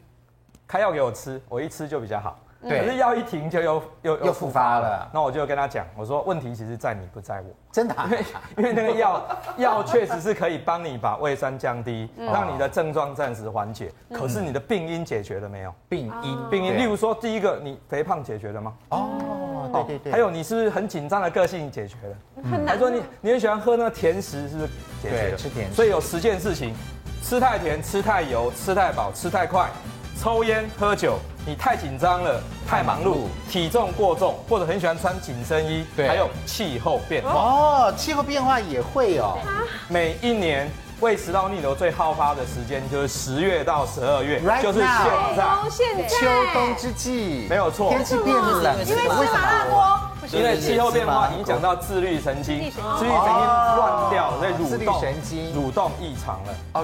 [0.66, 2.38] 开药给我吃，我一吃就比较好。
[2.66, 5.06] 对，可是药一停就又又又复发了。
[5.12, 7.54] 那我就跟他讲，我说问题其实在你不在我。
[7.70, 7.94] 真的？
[8.04, 8.24] 因为
[8.56, 9.22] 因为那个药
[9.58, 13.92] 药确实是可以帮你把胃酸降低，让你的症状暂时缓解。
[14.10, 15.74] 可是你的病因解决了没有？
[15.90, 18.72] 病因病因，例如说第一个，你肥胖解决了吗？
[18.88, 20.12] 哦，对对对。
[20.12, 22.16] 还有你是不是很紧张的个性解决了？
[22.50, 22.68] 很难。
[22.68, 24.68] 还说你你很喜欢喝那个甜食，是不是
[25.02, 25.36] 解决了？
[25.36, 25.74] 吃甜食。
[25.74, 26.74] 所以有十件事情，
[27.22, 29.68] 吃太甜、吃太油、吃太饱、吃太快。
[30.20, 37.30] 抽烟喝酒，你太紧张了，太忙碌，体重过重，或者很喜欢穿紧身衣，对，还有气候变化。
[37.30, 39.36] 哦，气候变化也会哦。
[39.88, 44.86] 每一年胃食道逆流最好发的时间就是十月到十二月，就是现
[45.36, 50.00] 在，秋冬之际，没有错，天气变冷，因为吃麻辣锅，
[50.32, 53.46] 因为气候变化影响到自律神经，自律神经
[53.76, 55.52] 乱掉，所以蠕动神经。
[55.54, 56.52] 蠕动异常了。
[56.52, 56.64] 哦，